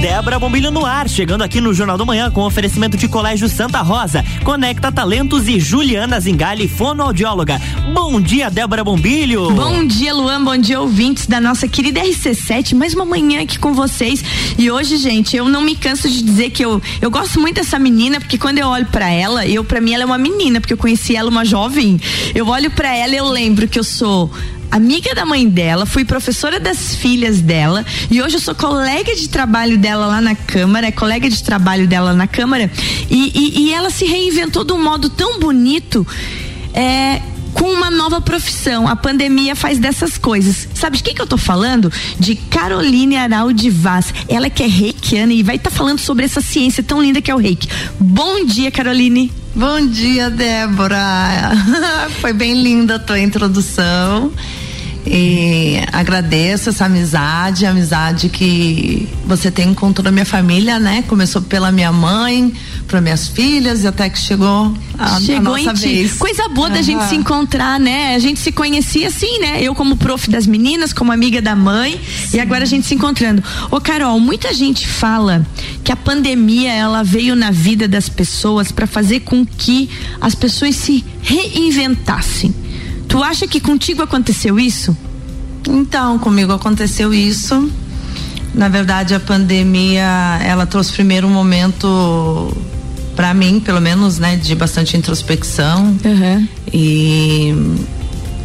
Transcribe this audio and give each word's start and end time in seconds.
Débora 0.00 0.38
Bombilho 0.38 0.70
no 0.70 0.86
ar, 0.86 1.08
chegando 1.08 1.42
aqui 1.42 1.60
no 1.60 1.74
Jornal 1.74 1.98
do 1.98 2.06
Manhã 2.06 2.30
com 2.30 2.42
oferecimento 2.42 2.96
de 2.96 3.08
Colégio 3.08 3.48
Santa 3.48 3.82
Rosa, 3.82 4.24
Conecta 4.44 4.92
Talentos 4.92 5.48
e 5.48 5.58
Juliana 5.58 6.20
Zingali, 6.20 6.68
fonoaudióloga. 6.68 7.60
Bom 7.92 8.20
dia, 8.20 8.48
Débora 8.48 8.84
Bombilho. 8.84 9.50
Bom 9.50 9.84
dia, 9.84 10.14
Luan, 10.14 10.44
bom 10.44 10.56
dia, 10.56 10.80
ouvintes 10.80 11.26
da 11.26 11.40
nossa 11.40 11.66
querida 11.66 12.00
RC7, 12.00 12.76
mais 12.76 12.94
uma 12.94 13.04
manhã 13.04 13.42
aqui 13.42 13.58
com 13.58 13.74
vocês. 13.74 14.24
E 14.56 14.70
hoje, 14.70 14.98
gente, 14.98 15.36
eu 15.36 15.48
não 15.48 15.62
me 15.62 15.74
canso 15.74 16.08
de 16.08 16.22
dizer 16.22 16.50
que 16.50 16.64
eu, 16.64 16.80
eu 17.02 17.10
gosto 17.10 17.40
muito 17.40 17.56
dessa 17.56 17.76
menina, 17.76 18.20
porque 18.20 18.38
quando 18.38 18.58
eu 18.58 18.68
olho 18.68 18.86
para 18.86 19.10
ela, 19.10 19.44
eu 19.46 19.64
para 19.64 19.80
mim 19.80 19.94
ela 19.94 20.04
é 20.04 20.06
uma 20.06 20.18
menina, 20.18 20.60
porque 20.60 20.74
eu 20.74 20.78
conheci 20.78 21.16
ela 21.16 21.28
uma 21.28 21.44
jovem. 21.44 22.00
Eu 22.36 22.46
olho 22.46 22.70
para 22.70 22.94
ela 22.94 23.14
e 23.14 23.16
eu 23.16 23.26
lembro 23.26 23.66
que 23.66 23.80
eu 23.80 23.84
sou 23.84 24.30
amiga 24.70 25.14
da 25.14 25.24
mãe 25.24 25.48
dela, 25.48 25.86
fui 25.86 26.04
professora 26.04 26.60
das 26.60 26.94
filhas 26.94 27.40
dela 27.40 27.84
e 28.10 28.22
hoje 28.22 28.36
eu 28.36 28.40
sou 28.40 28.54
colega 28.54 29.14
de 29.14 29.28
trabalho 29.28 29.78
dela 29.78 30.06
lá 30.06 30.20
na 30.20 30.34
Câmara, 30.34 30.86
é 30.86 30.92
colega 30.92 31.28
de 31.28 31.42
trabalho 31.42 31.86
dela 31.86 32.12
na 32.12 32.26
Câmara 32.26 32.70
e, 33.10 33.32
e, 33.34 33.62
e 33.62 33.72
ela 33.72 33.90
se 33.90 34.04
reinventou 34.04 34.64
de 34.64 34.72
um 34.72 34.82
modo 34.82 35.08
tão 35.08 35.38
bonito. 35.38 36.06
É, 36.74 37.20
com 37.54 37.72
uma 37.72 37.90
nova 37.90 38.20
profissão. 38.20 38.86
A 38.86 38.94
pandemia 38.94 39.56
faz 39.56 39.78
dessas 39.78 40.16
coisas. 40.16 40.68
Sabe 40.74 40.98
de 40.98 41.02
quem 41.02 41.14
que 41.14 41.20
eu 41.20 41.26
tô 41.26 41.36
falando? 41.36 41.92
De 42.18 42.36
Caroline 42.36 43.16
Araldi 43.16 43.68
Vaz. 43.70 44.14
Ela 44.28 44.48
que 44.48 44.62
é 44.62 44.66
reikiana 44.66 45.32
e 45.32 45.42
vai 45.42 45.56
estar 45.56 45.70
tá 45.70 45.76
falando 45.76 45.98
sobre 45.98 46.24
essa 46.24 46.40
ciência 46.40 46.82
tão 46.82 47.02
linda 47.02 47.20
que 47.20 47.30
é 47.30 47.34
o 47.34 47.38
reiki. 47.38 47.68
Bom 47.98 48.44
dia, 48.44 48.70
Caroline. 48.70 49.32
Bom 49.54 49.86
dia, 49.86 50.30
Débora. 50.30 51.50
Foi 52.28 52.34
bem 52.34 52.62
linda 52.62 52.96
a 52.96 52.98
tua 52.98 53.18
introdução. 53.18 54.30
E 55.06 55.80
agradeço 55.92 56.68
essa 56.68 56.84
amizade, 56.84 57.64
a 57.64 57.70
amizade 57.70 58.28
que 58.28 59.08
você 59.24 59.50
tem 59.50 59.72
com 59.72 59.92
toda 59.92 60.10
a 60.10 60.12
minha 60.12 60.24
família, 60.24 60.78
né? 60.78 61.02
Começou 61.06 61.40
pela 61.40 61.72
minha 61.72 61.90
mãe, 61.90 62.52
para 62.86 63.00
minhas 63.00 63.28
filhas 63.28 63.84
e 63.84 63.86
até 63.86 64.08
que 64.10 64.18
chegou 64.18 64.74
a, 64.98 65.20
chegou 65.20 65.54
a 65.54 65.58
nossa 65.58 65.74
vez. 65.74 66.14
Coisa 66.14 66.48
boa 66.48 66.68
uhum. 66.68 66.74
da 66.74 66.82
gente 66.82 67.04
se 67.04 67.14
encontrar, 67.14 67.80
né? 67.80 68.14
A 68.14 68.18
gente 68.18 68.40
se 68.40 68.52
conhecia 68.52 69.08
assim, 69.08 69.38
né? 69.38 69.62
Eu 69.62 69.74
como 69.74 69.96
prof 69.96 70.28
das 70.30 70.46
meninas, 70.46 70.92
como 70.92 71.10
amiga 71.10 71.40
da 71.40 71.54
mãe 71.54 71.98
Sim. 72.26 72.36
e 72.36 72.40
agora 72.40 72.64
a 72.64 72.66
gente 72.66 72.86
se 72.86 72.94
encontrando. 72.94 73.42
Ô 73.70 73.80
Carol, 73.80 74.18
muita 74.20 74.52
gente 74.52 74.86
fala 74.86 75.46
que 75.82 75.92
a 75.92 75.96
pandemia 75.96 76.72
ela 76.72 77.02
veio 77.02 77.34
na 77.34 77.50
vida 77.50 77.88
das 77.88 78.08
pessoas 78.08 78.70
para 78.70 78.86
fazer 78.86 79.20
com 79.20 79.46
que 79.46 79.88
as 80.20 80.34
pessoas 80.34 80.76
se 80.76 81.04
reinventassem 81.22 82.54
Tu 83.08 83.22
acha 83.22 83.46
que 83.46 83.60
contigo 83.60 84.02
aconteceu 84.02 84.60
isso? 84.60 84.96
Então, 85.66 86.18
comigo 86.18 86.52
aconteceu 86.52 87.12
isso. 87.12 87.70
Na 88.54 88.68
verdade, 88.68 89.14
a 89.14 89.20
pandemia, 89.20 90.38
ela 90.42 90.66
trouxe 90.66 90.92
primeiro 90.92 91.26
um 91.26 91.30
momento 91.30 92.56
para 93.14 93.34
mim, 93.34 93.60
pelo 93.60 93.80
menos, 93.80 94.18
né, 94.18 94.36
de 94.36 94.54
bastante 94.54 94.96
introspecção. 94.96 95.96
Uhum. 96.04 96.48
E, 96.72 97.52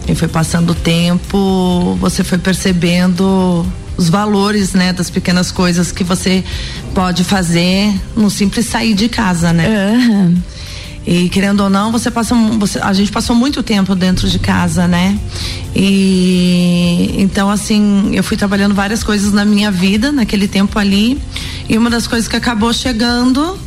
e 0.08 0.16
foi 0.16 0.28
passando 0.28 0.72
o 0.72 0.76
tempo, 0.76 1.96
você 2.00 2.24
foi 2.24 2.38
percebendo 2.38 3.66
os 3.96 4.10
valores, 4.10 4.74
né, 4.74 4.92
das 4.92 5.10
pequenas 5.10 5.52
coisas 5.52 5.92
que 5.92 6.04
você 6.04 6.44
pode 6.94 7.24
fazer 7.24 7.94
no 8.16 8.30
simples 8.30 8.66
sair 8.66 8.94
de 8.96 9.08
casa, 9.08 9.54
né? 9.54 9.68
Uhum. 9.68 10.38
E 11.06 11.28
querendo 11.28 11.62
ou 11.62 11.70
não, 11.70 11.92
você 11.92 12.10
passa, 12.10 12.34
você, 12.58 12.80
a 12.80 12.94
gente 12.94 13.12
passou 13.12 13.36
muito 13.36 13.62
tempo 13.62 13.94
dentro 13.94 14.30
de 14.30 14.40
casa, 14.40 14.88
né? 14.88 15.20
E 15.76 17.16
então 17.18 17.50
assim, 17.50 18.12
eu 18.14 18.24
fui 18.24 18.38
trabalhando 18.38 18.74
várias 18.74 19.04
coisas 19.04 19.34
na 19.34 19.44
minha 19.44 19.70
vida 19.70 20.12
naquele 20.12 20.48
tempo 20.48 20.80
ali. 20.80 21.20
E 21.68 21.78
uma 21.78 21.90
das 21.90 22.08
coisas 22.08 22.28
que 22.28 22.36
acabou 22.36 22.74
chegando 22.74 23.60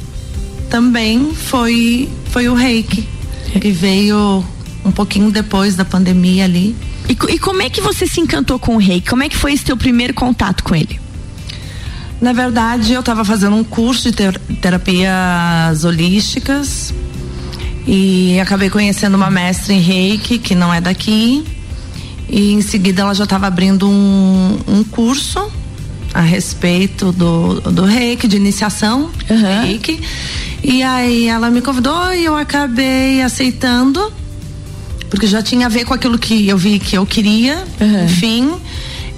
também 0.70 1.33
foi 1.34 2.09
foi 2.31 2.48
o 2.48 2.55
Reiki, 2.55 3.06
que 3.61 3.71
veio 3.71 4.43
um 4.83 4.91
pouquinho 4.91 5.31
depois 5.31 5.77
da 5.77 5.84
pandemia 5.84 6.44
ali. 6.44 6.75
E, 7.06 7.34
e 7.34 7.38
como 7.38 7.61
é 7.61 7.69
que 7.69 7.82
você 7.82 8.06
se 8.06 8.19
encantou 8.19 8.59
com 8.59 8.77
o 8.77 8.78
Reiki? 8.78 9.11
Como 9.11 9.22
é 9.22 9.28
que 9.28 9.37
foi 9.37 9.53
esse 9.53 9.65
teu 9.65 9.77
primeiro 9.77 10.15
contato 10.15 10.65
com 10.65 10.75
ele? 10.75 10.99
Na 12.19 12.32
verdade, 12.32 12.94
eu 12.94 13.00
estava 13.00 13.27
fazendo 13.27 13.56
um 13.56 13.62
curso 13.62 14.05
de 14.05 14.12
ter 14.12 14.38
terapias 14.62 15.84
holísticas 15.84 16.94
e 17.87 18.41
acabei 18.41 18.69
conhecendo 18.69 19.15
uma 19.15 19.31
mestra 19.31 19.73
em 19.73 19.81
reiki, 19.81 20.39
que 20.39 20.55
não 20.55 20.75
é 20.75 20.81
daqui. 20.81 21.45
E 22.29 22.53
em 22.53 22.61
seguida 22.61 23.03
ela 23.03 23.15
já 23.15 23.25
estava 23.25 23.47
abrindo 23.47 23.89
um, 23.89 24.59
um 24.67 24.83
curso 24.83 25.51
a 26.13 26.21
respeito 26.21 27.13
do, 27.13 27.61
do 27.61 27.85
reiki, 27.85 28.27
de 28.27 28.37
iniciação 28.37 29.11
uhum. 29.31 29.63
reiki. 29.63 30.01
E 30.65 30.83
aí 30.83 31.29
ela 31.29 31.49
me 31.51 31.61
convidou 31.61 32.13
e 32.13 32.25
eu 32.25 32.35
acabei 32.37 33.23
aceitando, 33.23 34.13
porque 35.09 35.29
já 35.29 35.41
tinha 35.41 35.67
a 35.67 35.69
ver 35.69 35.85
com 35.85 35.95
aquilo 35.95 36.19
que 36.19 36.49
eu 36.49 36.59
vi 36.59 36.81
que 36.81 36.97
eu 36.97 37.07
queria, 37.07 37.63
uhum. 37.81 38.05
enfim. 38.05 38.53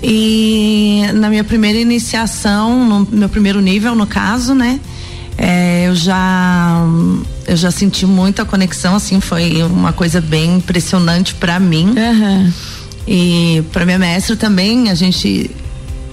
E 0.02 1.02
na 1.14 1.30
minha 1.30 1.42
primeira 1.42 1.78
iniciação, 1.78 2.84
no 2.84 3.08
meu 3.10 3.28
primeiro 3.30 3.60
nível, 3.62 3.94
no 3.94 4.06
caso, 4.06 4.54
né? 4.54 4.78
É, 5.38 5.86
eu 5.86 5.94
já 5.94 6.84
eu 7.48 7.56
já 7.56 7.70
senti 7.70 8.04
muita 8.04 8.44
conexão, 8.44 8.94
assim, 8.94 9.20
foi 9.20 9.62
uma 9.62 9.90
coisa 9.90 10.20
bem 10.20 10.56
impressionante 10.56 11.34
para 11.34 11.58
mim. 11.58 11.86
Uhum. 11.86 12.52
E 13.06 13.64
para 13.72 13.86
minha 13.86 13.98
mestra 13.98 14.36
também, 14.36 14.90
a 14.90 14.94
gente 14.94 15.50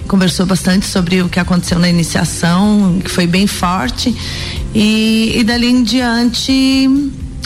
conversou 0.08 0.46
bastante 0.46 0.86
sobre 0.86 1.20
o 1.20 1.28
que 1.28 1.38
aconteceu 1.38 1.78
na 1.78 1.90
iniciação, 1.90 2.98
que 3.04 3.10
foi 3.10 3.26
bem 3.26 3.46
forte. 3.46 4.16
E, 4.74 5.34
e 5.36 5.44
dali 5.44 5.66
em 5.66 5.82
diante 5.82 6.88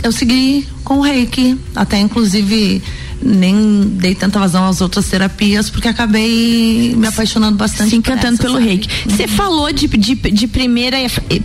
eu 0.05 0.13
segui 0.13 0.69
com 0.85 0.99
o 0.99 1.01
reiki, 1.01 1.59
até 1.75 1.99
inclusive 1.99 2.81
nem 3.23 3.83
dei 3.97 4.15
tanta 4.15 4.39
vazão 4.39 4.67
às 4.67 4.81
outras 4.81 5.09
terapias 5.09 5.69
porque 5.69 5.89
acabei 5.89 6.95
me 6.97 7.07
apaixonando 7.07 7.57
bastante. 7.57 7.91
Se 7.91 7.97
encantando 7.97 8.35
essa, 8.35 8.43
pelo 8.43 8.55
sabe? 8.55 8.67
reiki. 8.67 8.89
Você 9.07 9.23
uhum. 9.23 9.29
falou 9.29 9.73
de, 9.73 9.87
de, 9.87 10.15
de, 10.15 10.47
primeira, 10.47 10.97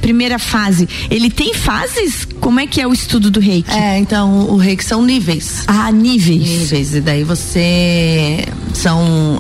primeira 0.01 0.39
fase. 0.39 0.87
Ele 1.09 1.29
tem 1.29 1.53
fases? 1.53 2.27
Como 2.39 2.59
é 2.59 2.67
que 2.67 2.79
é 2.79 2.87
o 2.87 2.93
estudo 2.93 3.29
do 3.29 3.39
reiki? 3.39 3.71
É, 3.71 3.97
então 3.97 4.49
o 4.49 4.57
reiki 4.57 4.83
são 4.83 5.03
níveis. 5.03 5.63
Ah, 5.67 5.91
níveis. 5.91 6.41
Níveis. 6.41 6.95
E 6.95 7.01
daí 7.01 7.23
você 7.23 8.45
são. 8.73 9.39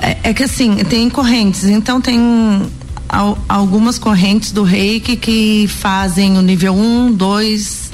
É, 0.00 0.30
é 0.30 0.34
que 0.34 0.42
assim, 0.42 0.76
tem 0.84 1.08
correntes. 1.08 1.64
Então 1.64 2.00
tem 2.00 2.18
algumas 3.48 3.98
correntes 3.98 4.52
do 4.52 4.62
reiki 4.62 5.16
que 5.16 5.66
fazem 5.68 6.36
o 6.36 6.42
nível 6.42 6.74
1, 6.74 7.12
2, 7.12 7.90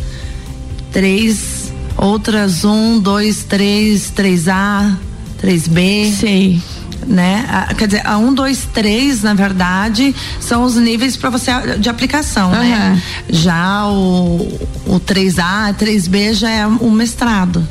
3 0.93 1.64
outras 1.97 2.65
um, 2.65 2.99
dois, 2.99 3.45
três, 3.45 4.11
três 4.11 4.49
A, 4.49 4.97
três 5.39 5.69
B. 5.69 6.13
Sei. 6.19 6.61
Né? 7.07 7.45
A, 7.49 7.75
quer 7.75 7.87
dizer, 7.87 8.07
a 8.07 8.17
um, 8.17 8.33
dois, 8.33 8.67
três, 8.73 9.23
na 9.23 9.35
verdade, 9.35 10.15
são 10.41 10.65
os 10.65 10.77
níveis 10.77 11.17
para 11.17 11.29
você 11.29 11.51
de 11.79 11.89
aplicação, 11.89 12.51
uhum. 12.51 12.59
né? 12.59 13.03
Já 13.29 13.87
o, 13.89 14.37
o 14.87 15.01
3A, 15.01 15.75
3B 15.75 16.33
já 16.33 16.51
é 16.51 16.67
o 16.67 16.91
mestrado. 16.91 17.67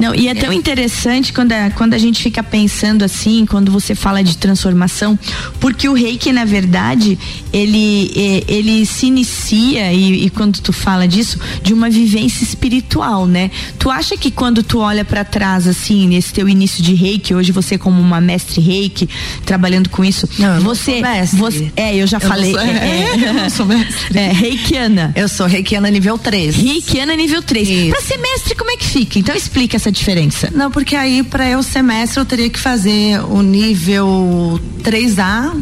Não, 0.00 0.14
e 0.14 0.28
é 0.28 0.34
tão 0.34 0.50
interessante 0.50 1.30
quando 1.30 1.52
a, 1.52 1.70
quando 1.70 1.92
a 1.92 1.98
gente 1.98 2.22
fica 2.22 2.42
pensando 2.42 3.04
assim, 3.04 3.44
quando 3.44 3.70
você 3.70 3.94
fala 3.94 4.24
de 4.24 4.38
transformação, 4.38 5.18
porque 5.60 5.88
o 5.88 5.92
reiki, 5.92 6.32
na 6.32 6.46
verdade, 6.46 7.18
ele, 7.52 8.10
ele 8.48 8.86
se 8.86 9.06
inicia, 9.06 9.92
e, 9.92 10.24
e 10.24 10.30
quando 10.30 10.60
tu 10.60 10.72
fala 10.72 11.06
disso, 11.06 11.38
de 11.62 11.74
uma 11.74 11.90
vivência 11.90 12.42
espiritual, 12.42 13.26
né? 13.26 13.50
Tu 13.78 13.90
acha 13.90 14.16
que 14.16 14.30
quando 14.30 14.62
tu 14.62 14.78
olha 14.78 15.04
para 15.04 15.22
trás, 15.22 15.66
assim, 15.66 16.08
nesse 16.08 16.32
teu 16.32 16.48
início 16.48 16.82
de 16.82 16.94
reiki, 16.94 17.34
hoje 17.34 17.52
você 17.52 17.76
como 17.76 18.00
uma 18.00 18.22
mestre 18.22 18.60
reiki, 18.60 19.06
trabalhando 19.44 19.90
com 19.90 20.02
isso, 20.02 20.26
não, 20.38 20.60
você, 20.60 21.02
você. 21.34 21.70
É, 21.76 21.94
eu 21.94 22.06
já 22.06 22.16
eu 22.16 22.28
falei. 22.28 22.52
Sou, 22.52 22.60
é, 22.60 23.14
eu 23.28 23.34
não 23.34 23.50
sou 23.50 23.66
mestre. 23.66 24.18
É, 24.18 24.32
reikiana. 24.32 25.12
Eu 25.14 25.28
sou 25.28 25.46
reikiana 25.46 25.90
nível 25.90 26.16
3. 26.16 26.56
Reikiana 26.56 27.14
nível 27.14 27.42
3. 27.42 27.90
Para 27.90 28.00
ser 28.00 28.16
mestre, 28.16 28.54
como 28.54 28.70
é 28.70 28.76
que 28.76 28.86
fica? 28.86 29.18
Então 29.18 29.34
explica 29.34 29.76
essa 29.76 29.89
diferença? 29.90 30.50
Não, 30.54 30.70
porque 30.70 30.96
aí 30.96 31.22
para 31.22 31.48
eu 31.48 31.62
semestre 31.62 32.18
eu 32.20 32.24
teria 32.24 32.48
que 32.50 32.58
fazer 32.58 33.20
o 33.24 33.42
nível 33.42 34.60
3A 34.82 35.60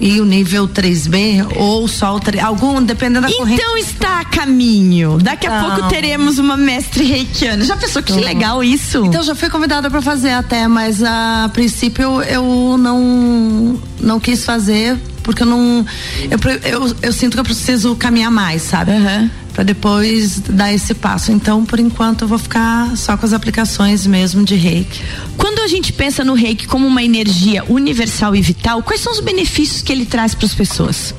e 0.00 0.20
o 0.20 0.24
nível 0.24 0.68
3B 0.68 1.56
ou 1.56 1.88
só 1.88 2.14
o 2.16 2.20
3, 2.20 2.42
algum 2.42 2.82
dependendo 2.82 3.22
da 3.22 3.28
então 3.28 3.40
corrente. 3.40 3.60
Então 3.60 3.76
está 3.76 4.20
a 4.20 4.24
caminho. 4.24 5.18
Daqui 5.20 5.46
a 5.46 5.60
Não. 5.60 5.70
pouco 5.76 5.88
teremos 5.88 6.38
uma 6.38 6.56
mestre 6.56 7.04
reikiana. 7.04 7.64
Já 7.64 7.76
pensou 7.76 8.02
que 8.02 8.12
legal 8.12 8.62
isso? 8.62 9.04
Então 9.04 9.22
já 9.22 9.34
fui 9.34 9.50
convidada 9.50 9.90
para 9.90 10.00
fazer 10.00 10.30
até, 10.30 10.68
mas 10.68 11.02
a 11.02 11.50
princípio 11.52 12.22
eu 12.22 12.76
não 12.78 13.80
não 14.00 14.20
quis 14.20 14.44
fazer 14.44 14.96
porque 15.28 15.42
eu 15.42 15.46
não. 15.46 15.84
Eu, 16.30 16.38
eu, 16.62 16.96
eu 17.02 17.12
sinto 17.12 17.34
que 17.34 17.40
eu 17.40 17.44
preciso 17.44 17.94
caminhar 17.94 18.30
mais, 18.30 18.62
sabe? 18.62 18.92
Uhum. 18.92 19.28
Para 19.52 19.62
depois 19.62 20.40
dar 20.40 20.72
esse 20.72 20.94
passo. 20.94 21.30
Então, 21.30 21.66
por 21.66 21.78
enquanto, 21.78 22.22
eu 22.22 22.28
vou 22.28 22.38
ficar 22.38 22.96
só 22.96 23.14
com 23.14 23.26
as 23.26 23.34
aplicações 23.34 24.06
mesmo 24.06 24.42
de 24.42 24.54
reiki. 24.54 25.02
Quando 25.36 25.58
a 25.58 25.66
gente 25.68 25.92
pensa 25.92 26.24
no 26.24 26.32
reiki 26.32 26.66
como 26.66 26.86
uma 26.86 27.02
energia 27.02 27.62
universal 27.68 28.34
e 28.34 28.40
vital, 28.40 28.82
quais 28.82 29.02
são 29.02 29.12
os 29.12 29.20
benefícios 29.20 29.82
que 29.82 29.92
ele 29.92 30.06
traz 30.06 30.34
para 30.34 30.46
as 30.46 30.54
pessoas? 30.54 31.14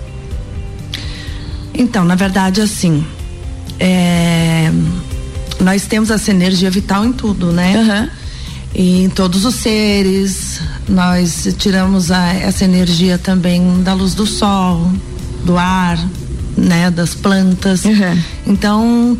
Então, 1.72 2.04
na 2.04 2.16
verdade, 2.16 2.62
assim. 2.62 3.06
É, 3.80 4.72
nós 5.60 5.86
temos 5.86 6.10
essa 6.10 6.32
energia 6.32 6.72
vital 6.72 7.06
em 7.06 7.14
tudo, 7.14 7.52
né? 7.52 7.78
Uhum. 7.78 8.10
E 8.74 9.04
em 9.04 9.10
todos 9.10 9.46
os 9.46 9.56
seres. 9.56 10.62
Nós 10.88 11.56
tiramos 11.58 12.12
a, 12.12 12.34
essa 12.34 12.66
energia 12.66 13.18
também 13.18 13.84
da 13.84 13.94
luz 13.94 14.14
do 14.14 14.26
sol, 14.26 14.92
do 15.46 15.58
ar, 15.58 15.98
né? 16.58 16.90
Das 16.90 17.14
plantas. 17.14 17.86
Uhum. 17.86 18.24
Então, 18.48 19.18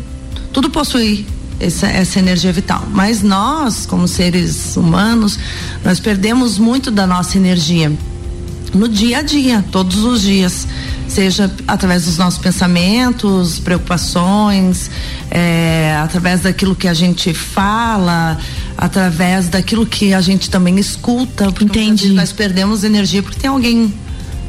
tudo 0.52 0.70
possui 0.70 1.26
essa, 1.58 1.86
essa, 1.86 2.18
energia 2.18 2.52
vital. 2.52 2.86
Mas 2.90 3.22
nós, 3.22 3.86
como 3.86 4.08
seres 4.08 4.76
humanos, 4.76 5.38
nós 5.84 6.00
perdemos 6.00 6.58
muito 6.58 6.90
da 6.90 7.06
nossa 7.06 7.36
energia 7.36 7.92
no 8.74 8.88
dia 8.88 9.18
a 9.18 9.22
dia, 9.22 9.64
todos 9.70 10.04
os 10.04 10.22
dias 10.22 10.66
seja 11.08 11.50
através 11.66 12.04
dos 12.04 12.16
nossos 12.16 12.38
pensamentos, 12.38 13.58
preocupações, 13.58 14.90
é, 15.28 15.98
através 16.00 16.42
daquilo 16.42 16.76
que 16.76 16.86
a 16.86 16.94
gente 16.94 17.34
fala, 17.34 18.38
através 18.80 19.50
daquilo 19.50 19.84
que 19.84 20.14
a 20.14 20.22
gente 20.22 20.48
também 20.48 20.78
escuta. 20.78 21.52
Entendi. 21.60 22.08
Nós 22.14 22.32
perdemos 22.32 22.82
energia 22.82 23.22
porque 23.22 23.38
tem 23.38 23.50
alguém 23.50 23.92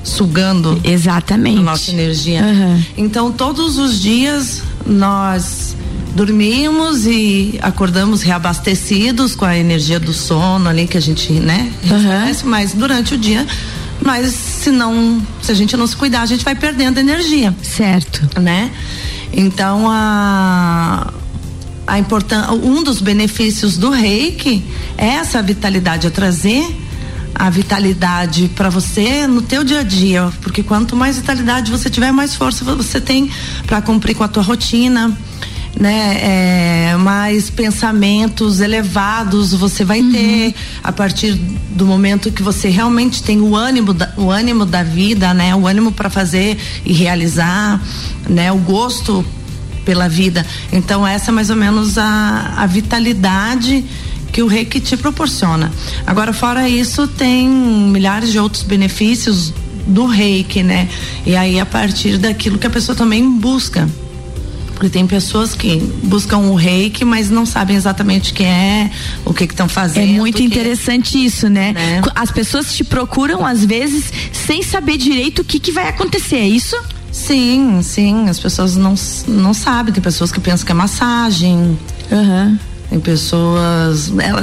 sugando 0.06 0.80
exatamente 0.86 1.60
a 1.60 1.62
nossa 1.62 1.92
energia. 1.92 2.42
Uhum. 2.42 2.83
Então 2.98 3.31
todos 3.31 3.78
os 3.78 4.01
dias 4.01 4.63
nós 4.86 5.75
dormimos 6.16 7.06
e 7.06 7.60
acordamos 7.62 8.22
reabastecidos 8.22 9.36
com 9.36 9.45
a 9.45 9.57
energia 9.57 10.00
do 10.00 10.13
sono 10.13 10.69
ali 10.69 10.88
que 10.88 10.98
a 10.98 11.01
gente, 11.01 11.31
né, 11.33 11.72
uhum. 11.83 12.50
mas 12.50 12.74
durante 12.74 13.13
o 13.13 13.18
dia 13.18 13.45
mas 14.04 14.33
se 14.33 14.72
não, 14.72 15.22
se 15.44 15.51
a 15.51 15.54
gente 15.54 15.78
não 15.78 15.86
se 15.86 15.95
cuidar, 15.95 16.24
a 16.24 16.25
gente 16.25 16.44
vai 16.44 16.56
perdendo 16.56 17.00
energia. 17.00 17.56
Certo. 17.62 18.42
Né? 18.42 18.72
Então 19.31 19.86
a 19.88 21.13
a 21.92 22.00
importância, 22.00 22.54
um 22.54 22.82
dos 22.82 23.02
benefícios 23.02 23.78
do 23.78 23.90
Reiki 23.90 24.64
é 24.98 25.08
essa 25.08 25.42
vitalidade, 25.42 26.08
é 26.08 26.10
trazer 26.10 26.66
a 27.36 27.50
vitalidade 27.50 28.50
para 28.56 28.70
você 28.70 29.28
no 29.28 29.42
teu 29.42 29.62
dia 29.62 29.82
a 29.82 29.84
dia, 29.84 30.32
porque 30.42 30.64
quanto 30.64 30.96
mais 30.96 31.18
vitalidade 31.18 31.70
você 31.70 31.90
tiver, 31.90 32.14
mais 32.14 32.34
força 32.34 32.64
você 32.64 33.02
tem 33.02 33.30
para 33.68 33.82
cumprir 33.82 34.16
com 34.16 34.24
a 34.24 34.30
tua 34.30 34.42
rotina 34.42 35.14
né, 35.78 36.92
é, 36.92 36.96
mais 36.96 37.50
pensamentos 37.50 38.62
elevados 38.62 39.54
você 39.54 39.84
vai 39.84 40.00
uhum. 40.00 40.12
ter 40.12 40.56
a 40.82 40.92
partir 40.92 41.34
do 41.34 41.86
momento 41.86 42.32
que 42.32 42.42
você 42.42 42.70
realmente 42.70 43.22
tem 43.22 43.42
o 43.42 43.54
ânimo 43.54 43.94
da, 43.94 44.14
o 44.16 44.30
ânimo 44.30 44.66
da 44.66 44.82
vida, 44.82 45.34
né, 45.34 45.54
o 45.54 45.68
ânimo 45.68 45.92
para 45.92 46.10
fazer 46.10 46.58
e 46.86 46.94
realizar, 46.94 47.82
né, 48.30 48.50
o 48.50 48.58
gosto 48.58 49.26
pela 49.86 50.07
vida. 50.07 50.45
Então 50.72 51.06
essa 51.06 51.31
é 51.31 51.33
mais 51.33 51.50
ou 51.50 51.56
menos 51.56 51.98
a, 51.98 52.54
a 52.57 52.66
vitalidade 52.66 53.83
que 54.31 54.42
o 54.42 54.48
reiki 54.48 54.80
te 54.80 54.95
proporciona. 54.95 55.72
Agora 56.07 56.31
fora 56.33 56.68
isso 56.68 57.07
tem 57.07 57.48
milhares 57.48 58.31
de 58.31 58.39
outros 58.39 58.63
benefícios 58.63 59.54
do 59.86 60.06
reiki, 60.06 60.63
né? 60.63 60.88
E 61.25 61.36
aí 61.36 61.60
a 61.60 61.66
partir 61.66 62.18
daquilo 62.18 62.57
que 62.57 62.68
a 62.68 62.69
pessoa 62.69 62.95
também 62.95 63.30
busca. 63.30 63.88
Porque 64.74 64.89
tem 64.89 65.06
pessoas 65.06 65.54
que 65.54 65.78
buscam 66.01 66.39
o 66.39 66.56
reiki, 66.56 67.06
mas 67.06 67.30
não 67.30 67.45
sabem 67.45 67.75
exatamente 67.75 68.31
o 68.31 68.33
que 68.33 68.44
é, 68.44 68.89
o 69.24 69.31
que 69.31 69.44
estão 69.44 69.69
fazendo. 69.69 70.16
É 70.16 70.18
muito 70.18 70.42
interessante 70.42 71.12
que... 71.12 71.25
isso, 71.25 71.48
né? 71.48 71.74
né? 71.74 72.01
As 72.16 72.31
pessoas 72.31 72.74
te 72.74 72.83
procuram, 72.83 73.45
às 73.45 73.63
vezes, 73.63 74.12
sem 74.33 74.63
saber 74.63 74.98
direito 74.98 75.44
o 75.44 75.45
que, 75.45 75.60
que 75.60 75.72
vai 75.72 75.88
acontecer, 75.88 76.38
é 76.38 76.48
isso? 76.48 76.75
Sim, 77.12 77.81
sim. 77.81 78.30
As 78.30 78.40
pessoas 78.40 78.75
não, 78.75 78.96
não 79.28 79.54
sabem. 79.54 79.94
Tem 79.94 80.02
pessoas 80.02 80.31
que 80.31 80.40
pensam 80.40 80.66
que 80.66 80.72
é 80.72 80.75
massagem. 80.75 81.78
Uhum. 82.12 82.58
Tem 82.90 83.00
pessoas. 83.00 84.12
Ela, 84.18 84.42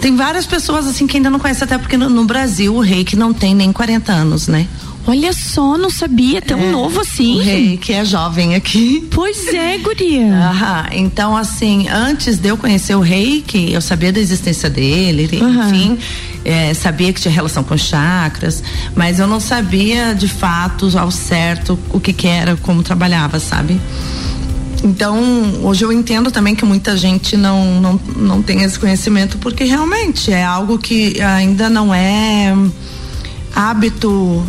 tem 0.00 0.16
várias 0.16 0.46
pessoas 0.46 0.86
assim 0.86 1.06
que 1.06 1.18
ainda 1.18 1.28
não 1.28 1.38
conhecem, 1.38 1.64
até 1.64 1.76
porque 1.76 1.96
no, 1.96 2.08
no 2.08 2.24
Brasil 2.24 2.74
o 2.74 2.80
reiki 2.80 3.16
não 3.16 3.34
tem 3.34 3.54
nem 3.54 3.72
40 3.72 4.12
anos, 4.12 4.48
né? 4.48 4.66
Olha 5.06 5.32
só, 5.32 5.76
não 5.76 5.90
sabia, 5.90 6.40
tão 6.40 6.60
é, 6.60 6.70
novo 6.70 7.00
assim. 7.00 7.40
O 7.40 7.42
rei, 7.42 7.76
que 7.76 7.92
é 7.92 8.04
jovem 8.04 8.54
aqui. 8.54 9.08
Pois 9.10 9.48
é, 9.48 9.76
guria. 9.78 10.32
Aham, 10.32 10.86
então 10.92 11.36
assim, 11.36 11.88
antes 11.88 12.38
de 12.38 12.48
eu 12.48 12.56
conhecer 12.56 12.94
o 12.94 13.00
rei, 13.00 13.42
que 13.44 13.72
eu 13.72 13.80
sabia 13.80 14.12
da 14.12 14.20
existência 14.20 14.70
dele, 14.70 15.28
uhum. 15.40 15.68
enfim, 15.68 15.98
é, 16.44 16.72
sabia 16.72 17.12
que 17.12 17.20
tinha 17.20 17.34
relação 17.34 17.64
com 17.64 17.76
chakras, 17.76 18.62
mas 18.94 19.18
eu 19.18 19.26
não 19.26 19.40
sabia 19.40 20.14
de 20.14 20.28
fato 20.28 20.90
ao 20.96 21.10
certo 21.10 21.76
o 21.90 21.98
que 21.98 22.12
que 22.12 22.28
era, 22.28 22.56
como 22.56 22.82
trabalhava, 22.82 23.40
sabe? 23.40 23.80
Então, 24.84 25.20
hoje 25.62 25.84
eu 25.84 25.92
entendo 25.92 26.30
também 26.30 26.56
que 26.56 26.64
muita 26.64 26.96
gente 26.96 27.36
não, 27.36 27.80
não, 27.80 28.00
não 28.16 28.42
tem 28.42 28.62
esse 28.62 28.78
conhecimento, 28.78 29.38
porque 29.38 29.64
realmente 29.64 30.32
é 30.32 30.44
algo 30.44 30.76
que 30.76 31.20
ainda 31.20 31.70
não 31.70 31.94
é 31.94 32.52
hábito 33.54 34.44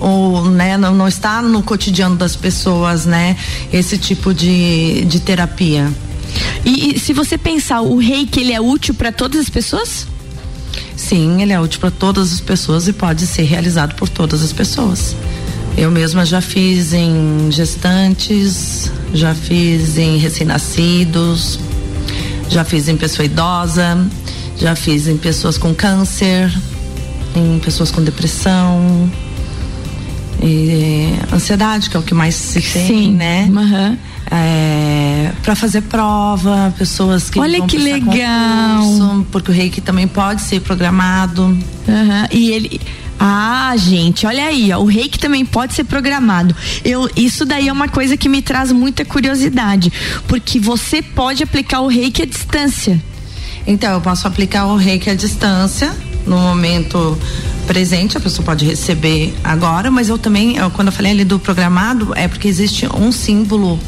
ou 0.00 0.50
né, 0.50 0.76
não, 0.76 0.94
não 0.94 1.06
está 1.06 1.42
no 1.42 1.62
cotidiano 1.62 2.16
das 2.16 2.34
pessoas, 2.34 3.06
né, 3.06 3.36
esse 3.72 3.98
tipo 3.98 4.34
de, 4.34 5.04
de 5.04 5.20
terapia. 5.20 5.92
E, 6.64 6.96
e 6.96 6.98
se 6.98 7.12
você 7.12 7.36
pensar, 7.36 7.82
o 7.82 7.98
reiki 7.98 8.40
ele 8.40 8.52
é 8.52 8.60
útil 8.60 8.94
para 8.94 9.12
todas 9.12 9.40
as 9.40 9.48
pessoas? 9.48 10.06
Sim, 10.96 11.42
ele 11.42 11.52
é 11.52 11.60
útil 11.60 11.80
para 11.80 11.90
todas 11.90 12.32
as 12.32 12.40
pessoas 12.40 12.88
e 12.88 12.92
pode 12.92 13.26
ser 13.26 13.42
realizado 13.42 13.94
por 13.94 14.08
todas 14.08 14.42
as 14.42 14.52
pessoas. 14.52 15.14
Eu 15.76 15.90
mesma 15.90 16.24
já 16.24 16.40
fiz 16.40 16.92
em 16.92 17.50
gestantes, 17.50 18.90
já 19.14 19.34
fiz 19.34 19.96
em 19.96 20.18
recém-nascidos, 20.18 21.58
já 22.48 22.64
fiz 22.64 22.88
em 22.88 22.96
pessoa 22.96 23.24
idosa, 23.24 23.98
já 24.58 24.74
fiz 24.74 25.06
em 25.06 25.16
pessoas 25.16 25.56
com 25.56 25.74
câncer, 25.74 26.52
em 27.34 27.58
pessoas 27.60 27.90
com 27.90 28.02
depressão, 28.02 29.10
e, 30.42 31.14
ansiedade, 31.32 31.90
que 31.90 31.96
é 31.96 32.00
o 32.00 32.02
que 32.02 32.14
mais 32.14 32.34
se 32.34 32.60
tem, 32.60 32.86
Sim. 32.86 33.12
né? 33.12 33.48
Uhum. 33.50 33.98
É, 34.30 35.32
para 35.42 35.56
fazer 35.56 35.82
prova, 35.82 36.72
pessoas 36.78 37.28
que 37.28 37.38
olha 37.40 37.66
que 37.66 37.76
legal, 37.76 38.82
concurso, 38.82 39.26
porque 39.32 39.50
o 39.50 39.54
reiki 39.54 39.80
também 39.80 40.06
pode 40.06 40.42
ser 40.42 40.60
programado. 40.60 41.42
Uhum. 41.42 42.26
E 42.30 42.50
ele 42.52 42.80
ah, 43.22 43.74
gente, 43.76 44.26
olha 44.26 44.46
aí, 44.46 44.72
ó, 44.72 44.78
o 44.78 44.86
reiki 44.86 45.18
também 45.18 45.44
pode 45.44 45.74
ser 45.74 45.84
programado. 45.84 46.56
Eu, 46.82 47.06
isso 47.14 47.44
daí 47.44 47.68
é 47.68 47.72
uma 47.72 47.86
coisa 47.86 48.16
que 48.16 48.30
me 48.30 48.40
traz 48.40 48.72
muita 48.72 49.04
curiosidade, 49.04 49.92
porque 50.26 50.58
você 50.58 51.02
pode 51.02 51.42
aplicar 51.42 51.82
o 51.82 51.86
reiki 51.86 52.22
à 52.22 52.24
distância. 52.24 52.98
Então, 53.66 53.92
eu 53.92 54.00
posso 54.00 54.26
aplicar 54.26 54.64
o 54.64 54.76
reiki 54.76 55.10
à 55.10 55.14
distância 55.14 55.94
no 56.26 56.38
momento 56.38 57.18
presente, 57.70 58.16
a 58.16 58.20
pessoa 58.20 58.44
pode 58.44 58.64
receber 58.64 59.32
agora, 59.44 59.92
mas 59.92 60.08
eu 60.08 60.18
também, 60.18 60.56
eu, 60.56 60.68
quando 60.72 60.88
eu 60.88 60.92
falei 60.92 61.12
ali 61.12 61.24
do 61.24 61.38
programado, 61.38 62.12
é 62.16 62.26
porque 62.26 62.48
existe 62.48 62.84
um 62.92 63.12
símbolo 63.12 63.78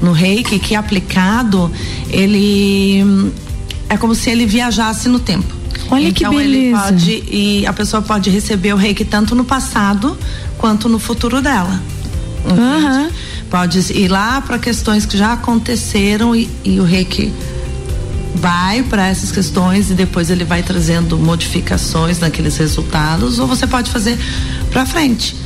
no 0.00 0.12
reiki 0.12 0.60
que 0.60 0.76
aplicado, 0.76 1.68
ele 2.08 3.32
é 3.88 3.96
como 3.96 4.14
se 4.14 4.30
ele 4.30 4.46
viajasse 4.46 5.08
no 5.08 5.18
tempo. 5.18 5.52
Olha 5.90 6.06
então, 6.06 6.30
que 6.30 6.36
beleza. 6.36 6.54
Ele 6.54 6.72
pode, 6.72 7.24
e 7.32 7.66
a 7.66 7.72
pessoa 7.72 8.00
pode 8.00 8.30
receber 8.30 8.74
o 8.74 8.76
reiki 8.76 9.04
tanto 9.04 9.34
no 9.34 9.44
passado 9.44 10.16
quanto 10.56 10.88
no 10.88 11.00
futuro 11.00 11.42
dela. 11.42 11.82
Uhum. 12.44 13.10
Pode 13.50 13.80
ir 13.92 14.06
lá 14.06 14.40
para 14.40 14.56
questões 14.56 15.04
que 15.04 15.18
já 15.18 15.32
aconteceram 15.32 16.36
e, 16.36 16.48
e 16.64 16.78
o 16.78 16.84
reiki 16.84 17.32
vai 18.34 18.82
para 18.82 19.06
essas 19.06 19.30
questões 19.30 19.90
e 19.90 19.94
depois 19.94 20.30
ele 20.30 20.44
vai 20.44 20.62
trazendo 20.62 21.18
modificações 21.18 22.18
naqueles 22.18 22.56
resultados, 22.56 23.38
ou 23.38 23.46
você 23.46 23.66
pode 23.66 23.90
fazer 23.90 24.18
para 24.70 24.86
frente. 24.86 25.36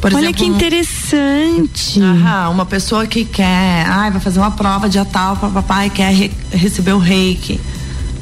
Por 0.00 0.12
Olha 0.12 0.24
exemplo, 0.24 0.44
que 0.44 0.44
interessante. 0.44 2.00
Um, 2.00 2.50
uma 2.50 2.66
pessoa 2.66 3.06
que 3.06 3.24
quer, 3.24 3.86
ai, 3.88 4.10
vai 4.10 4.20
fazer 4.20 4.38
uma 4.38 4.50
prova 4.50 4.88
de 4.88 5.02
tal 5.06 5.36
para 5.36 5.48
papai 5.48 5.88
quer 5.88 6.12
re, 6.12 6.30
receber 6.52 6.92
o 6.92 6.98
reiki 6.98 7.58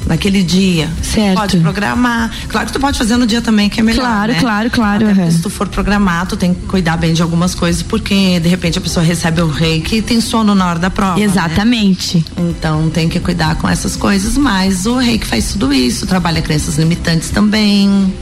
naquele 0.07 0.43
dia. 0.43 0.89
Certo. 1.01 1.37
Pode 1.37 1.57
programar. 1.57 2.31
Claro 2.47 2.67
que 2.67 2.73
tu 2.73 2.79
pode 2.79 2.97
fazer 2.97 3.17
no 3.17 3.25
dia 3.25 3.41
também, 3.41 3.69
que 3.69 3.79
é 3.79 3.83
melhor. 3.83 4.03
Claro, 4.03 4.33
né? 4.33 4.39
claro, 4.39 4.69
claro. 4.69 5.05
Uhum. 5.07 5.31
Se 5.31 5.41
tu 5.41 5.49
for 5.49 5.67
programar, 5.67 6.25
tu 6.27 6.35
tem 6.35 6.53
que 6.53 6.61
cuidar 6.65 6.97
bem 6.97 7.13
de 7.13 7.21
algumas 7.21 7.55
coisas, 7.55 7.81
porque 7.81 8.39
de 8.39 8.49
repente 8.49 8.77
a 8.77 8.81
pessoa 8.81 9.05
recebe 9.05 9.41
o 9.41 9.47
reiki 9.47 9.97
e 9.97 10.01
tem 10.01 10.19
sono 10.19 10.53
na 10.53 10.67
hora 10.67 10.79
da 10.79 10.89
prova. 10.89 11.17
Né? 11.17 11.23
Exatamente. 11.23 12.17
Né? 12.37 12.49
Então 12.49 12.89
tem 12.89 13.07
que 13.09 13.19
cuidar 13.19 13.55
com 13.55 13.67
essas 13.67 13.95
coisas, 13.95 14.37
mas 14.37 14.85
o 14.85 14.97
reiki 14.97 15.25
faz 15.25 15.53
tudo 15.53 15.73
isso, 15.73 16.05
trabalha 16.05 16.41
crenças 16.41 16.77
limitantes 16.77 17.29
também. 17.29 18.13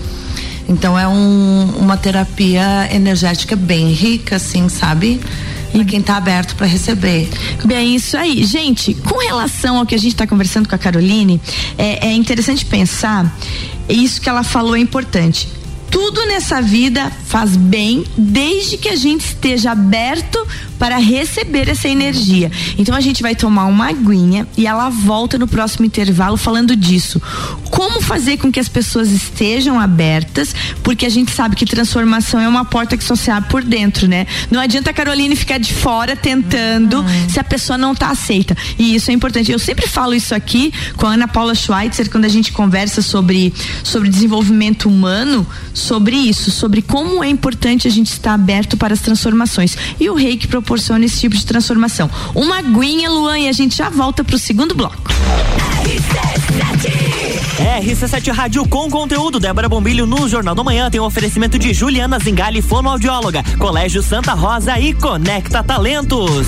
Então 0.68 0.98
é 0.98 1.08
um, 1.08 1.74
uma 1.78 1.98
terapia 1.98 2.88
energética 2.92 3.56
bem 3.56 3.92
rica, 3.92 4.38
assim, 4.38 4.70
sabe? 4.70 5.20
E 5.74 5.86
quem 5.86 6.00
está 6.00 6.18
aberto 6.18 6.56
para 6.56 6.68
receber. 6.68 7.30
Bem, 7.64 7.96
isso 7.96 8.18
aí. 8.18 8.44
Gente, 8.44 8.94
com 8.94 9.18
relação 9.20 9.78
ao 9.78 9.86
que 9.86 9.96
a 9.96 9.98
gente 9.98 10.12
está 10.12 10.28
conversando 10.28 10.68
com 10.68 10.76
a 10.76 10.78
Caroline, 10.78 11.40
é, 11.78 12.08
é 12.08 12.14
interessante 12.14 12.66
pensar, 12.66 13.34
isso 13.88 14.20
que 14.22 14.28
ela 14.28 14.44
falou 14.44 14.76
é 14.76 14.80
importante 14.80 15.48
tudo 15.92 16.26
nessa 16.26 16.62
vida 16.62 17.12
faz 17.26 17.58
bem 17.58 18.06
desde 18.18 18.78
que 18.78 18.88
a 18.88 18.96
gente 18.96 19.26
esteja 19.26 19.72
aberto 19.72 20.48
para 20.82 20.98
receber 20.98 21.70
essa 21.70 21.88
energia. 21.88 22.52
Então 22.76 22.96
a 22.96 23.02
gente 23.02 23.22
vai 23.22 23.36
tomar 23.36 23.66
uma 23.66 23.90
aguinha 23.90 24.48
e 24.58 24.66
ela 24.66 24.90
volta 24.90 25.38
no 25.38 25.48
próximo 25.48 25.86
intervalo 25.86 26.38
falando 26.38 26.76
disso. 26.76 27.22
Como 27.70 28.02
fazer 28.02 28.38
com 28.38 28.52
que 28.52 28.60
as 28.60 28.68
pessoas 28.68 29.12
estejam 29.12 29.80
abertas, 29.80 30.56
porque 30.82 31.06
a 31.06 31.10
gente 31.10 31.30
sabe 31.30 31.56
que 31.56 31.68
transformação 31.68 32.40
é 32.40 32.48
uma 32.48 32.66
porta 32.66 32.98
que 32.98 33.04
só 33.04 33.16
se 33.16 33.30
abre 33.30 33.48
por 33.48 33.64
dentro, 33.64 34.08
né? 34.08 34.26
Não 34.50 34.60
adianta 34.60 34.90
a 34.90 34.94
Caroline 34.94 35.36
ficar 35.36 35.60
de 35.60 35.72
fora 35.72 36.16
tentando 36.16 37.02
uhum. 37.02 37.30
se 37.30 37.40
a 37.40 37.44
pessoa 37.44 37.78
não 37.78 37.92
está 37.92 38.10
aceita. 38.10 38.58
E 38.80 38.96
isso 38.96 39.12
é 39.12 39.14
importante. 39.14 39.52
Eu 39.52 39.60
sempre 39.60 39.88
falo 39.88 40.16
isso 40.16 40.34
aqui 40.34 40.74
com 40.98 41.06
a 41.06 41.14
Ana 41.14 41.28
Paula 41.28 41.54
Schweitzer 41.54 42.10
quando 42.10 42.26
a 42.26 42.30
gente 42.30 42.52
conversa 42.52 43.04
sobre 43.04 43.54
sobre 43.84 44.10
desenvolvimento 44.10 44.90
humano, 44.90 45.46
sobre 45.76 46.16
isso, 46.16 46.50
sobre 46.50 46.82
como 46.82 47.24
é 47.24 47.30
importante 47.30 47.88
a 47.88 47.92
gente 47.92 48.12
estar 48.12 48.34
aberto 48.34 48.76
para 48.76 48.96
as 48.96 49.00
transformações. 49.00 49.78
E 50.00 50.10
o 50.10 50.16
Reiki 50.16 50.48
propõe 50.48 50.71
proporciona 50.72 51.04
esse 51.04 51.20
tipo 51.20 51.36
de 51.36 51.46
transformação. 51.46 52.10
Uma 52.34 52.60
aguinha, 52.60 53.10
Luan, 53.10 53.38
e 53.40 53.50
a 53.50 53.52
gente 53.52 53.76
já 53.76 53.90
volta 53.90 54.24
pro 54.24 54.40
segundo 54.40 54.74
bloco. 54.74 54.98
RC7 57.82 58.32
Rádio 58.32 58.66
com 58.66 58.90
conteúdo. 58.90 59.38
Débora 59.38 59.68
Bombilho 59.68 60.06
no 60.06 60.30
Jornal 60.30 60.56
da 60.56 60.64
Manhã 60.64 60.90
tem 60.90 61.02
um 61.02 61.04
oferecimento 61.04 61.60
de 61.60 61.74
Juliana 61.74 62.18
Zingali, 62.20 62.62
fonoaudióloga, 62.62 63.44
Colégio 63.60 64.02
Santa 64.02 64.34
Rosa 64.34 64.80
e 64.80 64.94
Conecta 64.94 65.62
Talentos. 65.62 66.48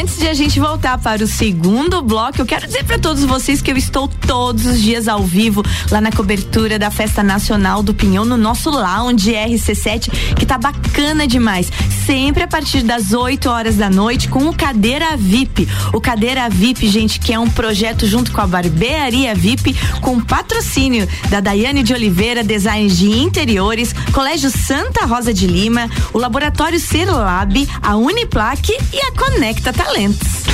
Antes 0.00 0.18
de 0.18 0.26
a 0.26 0.34
gente 0.34 0.58
voltar 0.58 0.98
para 0.98 1.22
o 1.22 1.26
segundo 1.26 2.02
bloco, 2.02 2.40
eu 2.40 2.46
quero 2.46 2.66
dizer 2.66 2.82
para 2.82 2.98
todos 2.98 3.22
vocês 3.24 3.62
que 3.62 3.70
eu 3.70 3.76
estou 3.76 4.08
todos 4.08 4.66
os 4.66 4.82
dias 4.82 5.06
ao 5.06 5.22
vivo 5.22 5.62
lá 5.88 6.00
na 6.00 6.10
cobertura 6.10 6.80
da 6.80 6.90
Festa 6.90 7.22
Nacional 7.22 7.80
do 7.80 7.94
Pinhão 7.94 8.24
no 8.24 8.36
nosso 8.36 8.70
lounge 8.70 9.30
RC7, 9.32 10.34
que 10.34 10.44
tá 10.44 10.58
bacana 10.58 11.28
demais. 11.28 11.70
Sempre 12.04 12.42
a 12.42 12.48
partir 12.48 12.82
das 12.82 13.12
8 13.12 13.48
horas 13.48 13.76
da 13.76 13.88
noite 13.88 14.28
com 14.28 14.48
o 14.48 14.54
Cadeira 14.54 15.16
VIP. 15.16 15.68
O 15.92 16.00
Cadeira 16.00 16.48
VIP, 16.48 16.88
gente, 16.88 17.20
que 17.20 17.32
é 17.32 17.38
um 17.38 17.48
projeto 17.48 18.04
junto 18.04 18.32
com 18.32 18.40
a 18.40 18.46
Barbearia 18.48 19.32
VIP, 19.32 19.76
com 20.00 20.20
patrocínio 20.20 21.08
da 21.30 21.38
Daiane 21.38 21.84
de 21.84 21.94
Oliveira, 21.94 22.42
Design 22.42 22.90
de 22.90 23.10
Interiores, 23.10 23.94
Colégio 24.12 24.50
Santa 24.50 25.06
Rosa 25.06 25.32
de 25.32 25.46
Lima, 25.46 25.88
o 26.12 26.18
Laboratório 26.18 26.80
Serlab, 26.80 27.68
a 27.80 27.96
Uniplaque 27.96 28.76
e 28.92 28.98
a 28.98 29.12
Conecta 29.12 29.72
Talentos. 29.84 30.44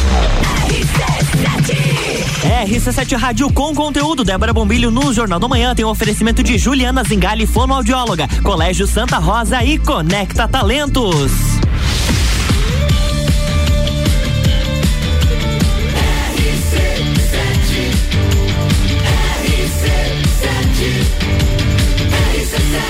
RC7 2.64 3.16
Rádio 3.16 3.52
com 3.52 3.72
conteúdo. 3.72 4.24
Débora 4.24 4.52
Bombilho 4.52 4.90
no 4.90 5.12
Jornal 5.12 5.38
da 5.38 5.46
Manhã 5.46 5.72
tem 5.72 5.84
um 5.84 5.88
oferecimento 5.88 6.42
de 6.42 6.58
Juliana 6.58 7.04
Zingali, 7.04 7.46
fonoaudióloga, 7.46 8.26
Colégio 8.42 8.88
Santa 8.88 9.18
Rosa 9.18 9.62
e 9.62 9.78
Conecta 9.78 10.48
Talentos. 10.48 11.30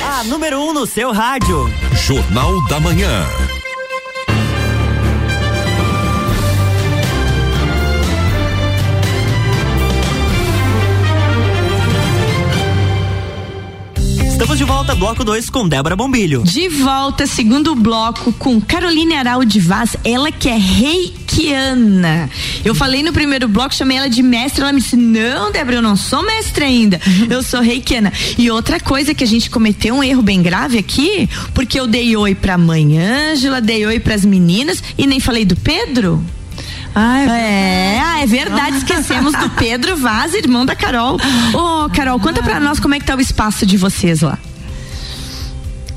A 0.08 0.24
número 0.24 0.58
1 0.58 0.68
um 0.68 0.72
no 0.72 0.86
seu 0.86 1.12
rádio. 1.12 1.70
Jornal 1.92 2.66
da 2.66 2.80
Manhã. 2.80 3.59
Bloco 15.00 15.24
2 15.24 15.48
com 15.48 15.66
Débora 15.66 15.96
Bombilho. 15.96 16.42
De 16.44 16.68
volta, 16.68 17.26
segundo 17.26 17.74
bloco 17.74 18.34
com 18.34 18.60
Caroline 18.60 19.14
Araldi 19.14 19.58
Vaz, 19.58 19.96
ela 20.04 20.30
que 20.30 20.46
é 20.46 20.58
reikiana. 20.58 22.28
Eu 22.62 22.74
falei 22.74 23.02
no 23.02 23.10
primeiro 23.10 23.48
bloco, 23.48 23.74
chamei 23.74 23.96
ela 23.96 24.10
de 24.10 24.22
mestre, 24.22 24.60
ela 24.60 24.74
me 24.74 24.78
disse: 24.78 24.96
Não, 24.96 25.50
Débora, 25.50 25.78
eu 25.78 25.82
não 25.82 25.96
sou 25.96 26.22
mestre 26.22 26.66
ainda, 26.66 27.00
uhum. 27.06 27.28
eu 27.30 27.42
sou 27.42 27.62
reikiana. 27.62 28.12
E 28.36 28.50
outra 28.50 28.78
coisa 28.78 29.14
que 29.14 29.24
a 29.24 29.26
gente 29.26 29.48
cometeu 29.48 29.94
um 29.94 30.04
erro 30.04 30.20
bem 30.20 30.42
grave 30.42 30.76
aqui, 30.76 31.26
porque 31.54 31.80
eu 31.80 31.86
dei 31.86 32.14
oi 32.14 32.34
pra 32.34 32.58
mãe 32.58 32.98
Ângela, 32.98 33.58
dei 33.62 33.86
oi 33.86 33.98
pras 33.98 34.22
meninas 34.22 34.84
e 34.98 35.06
nem 35.06 35.18
falei 35.18 35.46
do 35.46 35.56
Pedro. 35.56 36.22
Ah, 36.94 37.20
é, 37.20 37.24
é, 37.24 38.00
ah, 38.04 38.22
é 38.22 38.26
verdade, 38.26 38.76
esquecemos 38.76 39.32
do 39.32 39.48
Pedro 39.56 39.96
Vaz, 39.96 40.34
irmão 40.34 40.66
da 40.66 40.76
Carol. 40.76 41.18
Ô, 41.54 41.84
oh, 41.86 41.88
Carol, 41.88 42.20
conta 42.20 42.42
pra 42.42 42.60
nós 42.60 42.78
como 42.78 42.94
é 42.94 42.98
que 42.98 43.06
tá 43.06 43.16
o 43.16 43.20
espaço 43.20 43.64
de 43.64 43.78
vocês 43.78 44.20
lá. 44.20 44.38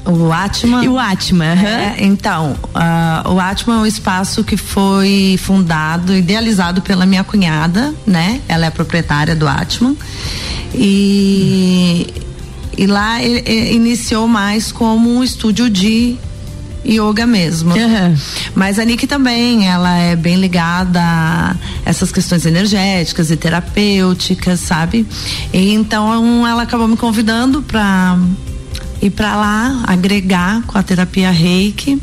O 0.06 0.32
Atman. 0.32 0.84
E 0.84 0.90
o 0.90 1.00
Atman. 1.00 1.54
É, 1.54 1.96
então, 2.00 2.58
uh, 2.76 3.32
o 3.32 3.40
Atman 3.40 3.78
é 3.78 3.80
um 3.80 3.86
espaço 3.86 4.44
que 4.44 4.58
foi 4.58 5.40
fundado, 5.42 6.14
idealizado 6.14 6.82
pela 6.82 7.06
minha 7.06 7.24
cunhada, 7.24 7.94
né? 8.06 8.42
Ela 8.48 8.66
é 8.66 8.70
proprietária 8.70 9.36
do 9.36 9.48
Atman. 9.48 9.96
E, 10.74 12.14
e 12.78 12.86
lá 12.86 13.24
ele, 13.24 13.44
ele 13.46 13.76
iniciou 13.76 14.28
mais 14.28 14.72
como 14.72 15.10
um 15.10 15.24
estúdio 15.24 15.70
de 15.70 16.18
yoga 16.86 17.26
mesmo. 17.26 17.74
Uhum. 17.74 18.16
Mas 18.54 18.78
a 18.78 18.86
Nick 18.86 19.08
também, 19.08 19.68
ela 19.68 19.96
é 19.98 20.16
bem 20.16 20.36
ligada 20.36 21.00
a 21.02 21.56
essas 21.86 22.12
questões 22.12 22.46
energéticas 22.46 23.32
e 23.32 23.38
terapêuticas, 23.38 24.60
sabe? 24.60 25.08
E 25.54 25.74
então 25.74 26.46
ela 26.46 26.64
acabou 26.64 26.88
me 26.88 26.98
convidando 26.98 27.62
para 27.62 28.18
ir 29.04 29.10
para 29.10 29.36
lá, 29.36 29.84
agregar 29.86 30.62
com 30.64 30.78
a 30.78 30.84
terapia 30.84 31.30
Reiki. 31.30 32.02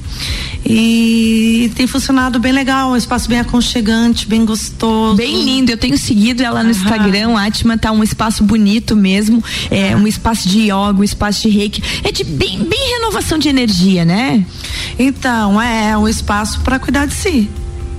E 0.64 1.72
tem 1.74 1.86
funcionado 1.86 2.38
bem 2.38 2.52
legal, 2.52 2.90
um 2.90 2.96
espaço 2.96 3.28
bem 3.28 3.40
aconchegante, 3.40 4.28
bem 4.28 4.44
gostoso. 4.44 5.16
Bem 5.16 5.42
lindo, 5.42 5.70
eu 5.72 5.76
tenho 5.76 5.96
seguido 5.96 6.42
ela 6.42 6.62
no 6.62 6.66
uhum. 6.66 6.76
Instagram, 6.76 7.38
a 7.38 7.46
Atma 7.46 7.78
tá 7.78 7.90
um 7.90 8.02
espaço 8.02 8.44
bonito 8.44 8.94
mesmo, 8.94 9.42
é 9.70 9.96
um 9.96 10.06
espaço 10.06 10.48
de 10.48 10.64
yoga, 10.64 11.00
um 11.00 11.04
espaço 11.04 11.42
de 11.42 11.48
reiki, 11.48 11.82
é 12.04 12.12
de 12.12 12.24
bem, 12.24 12.62
bem 12.62 12.94
renovação 12.98 13.38
de 13.38 13.48
energia, 13.48 14.04
né? 14.04 14.44
Então, 14.98 15.60
é, 15.60 15.90
é 15.90 15.98
um 15.98 16.06
espaço 16.06 16.60
para 16.60 16.78
cuidar 16.78 17.06
de 17.06 17.14
si 17.14 17.48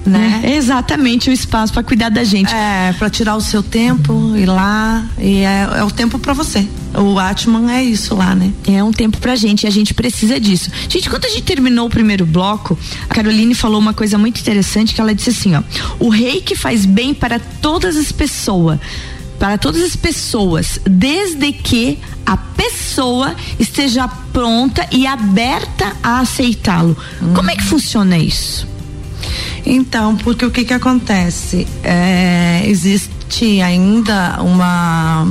né? 0.06 0.42
É 0.44 0.56
exatamente 0.56 1.30
o 1.30 1.34
espaço 1.34 1.74
para 1.74 1.84
cuidar 1.84 2.10
da 2.10 2.24
gente. 2.24 2.54
É, 2.54 2.94
para 2.98 3.10
tirar 3.10 3.36
o 3.36 3.42
seu 3.42 3.62
tempo, 3.62 4.36
ir 4.36 4.46
lá 4.46 5.06
e 5.20 5.40
é, 5.40 5.70
é 5.78 5.84
o 5.84 5.92
tempo 5.92 6.18
para 6.18 6.34
você. 6.34 6.68
O 6.94 7.18
Atman 7.18 7.72
é 7.72 7.84
isso 7.84 8.16
lá, 8.16 8.36
né? 8.36 8.52
É 8.68 8.84
um 8.84 8.92
tempo 8.92 9.18
pra 9.20 9.36
gente 9.36 9.64
e 9.64 9.68
a 9.68 9.70
gente 9.70 9.94
precisa 9.94 10.40
disso. 10.40 10.70
Gente, 10.90 11.10
quando 11.10 11.26
a 11.26 11.30
gente 11.30 11.44
terminou 11.44 11.88
o 11.88 11.90
primeiro 11.90 12.26
bloco, 12.26 12.78
a 13.10 13.14
Caroline 13.14 13.56
falou 13.56 13.80
uma 13.80 13.94
coisa 13.94 14.18
muito 14.18 14.40
interessante 14.40 14.94
que 14.94 15.00
ela 15.00 15.16
disse 15.16 15.30
assim, 15.30 15.56
ó: 15.56 15.64
"O 16.00 16.10
reiki 16.10 16.56
faz 16.56 16.86
bem 16.86 17.14
para 17.14 17.40
todas 17.40 17.96
as 17.96 18.12
pessoas." 18.12 18.80
para 19.40 19.58
todas 19.58 19.82
as 19.82 19.96
pessoas, 19.96 20.80
desde 20.86 21.52
que 21.52 21.98
a 22.24 22.38
pessoa 22.38 23.36
esteja 23.58 24.08
pronta 24.08 24.88
e 24.92 25.08
aberta 25.08 25.98
a 26.04 26.20
aceitá-lo. 26.20 26.96
Hum. 27.20 27.34
Como 27.34 27.50
é 27.50 27.56
que 27.56 27.64
funciona 27.64 28.20
isso? 28.20 28.68
Então, 29.66 30.16
porque 30.16 30.46
o 30.46 30.52
que 30.52 30.64
que 30.64 30.74
acontece? 30.76 31.68
É, 31.84 32.62
existe 32.68 33.62
ainda 33.62 34.40
uma 34.44 35.28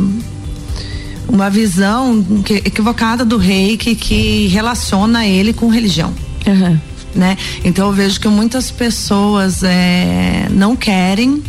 uma 1.32 1.48
visão 1.48 2.24
equivocada 2.64 3.24
do 3.24 3.36
reiki 3.36 3.94
que 3.94 4.48
relaciona 4.48 5.26
ele 5.26 5.52
com 5.52 5.68
religião. 5.68 6.12
Uhum. 6.46 6.78
Né? 7.14 7.36
Então 7.64 7.88
eu 7.88 7.92
vejo 7.92 8.20
que 8.20 8.28
muitas 8.28 8.70
pessoas 8.70 9.62
é, 9.62 10.48
não 10.50 10.76
querem 10.76 11.42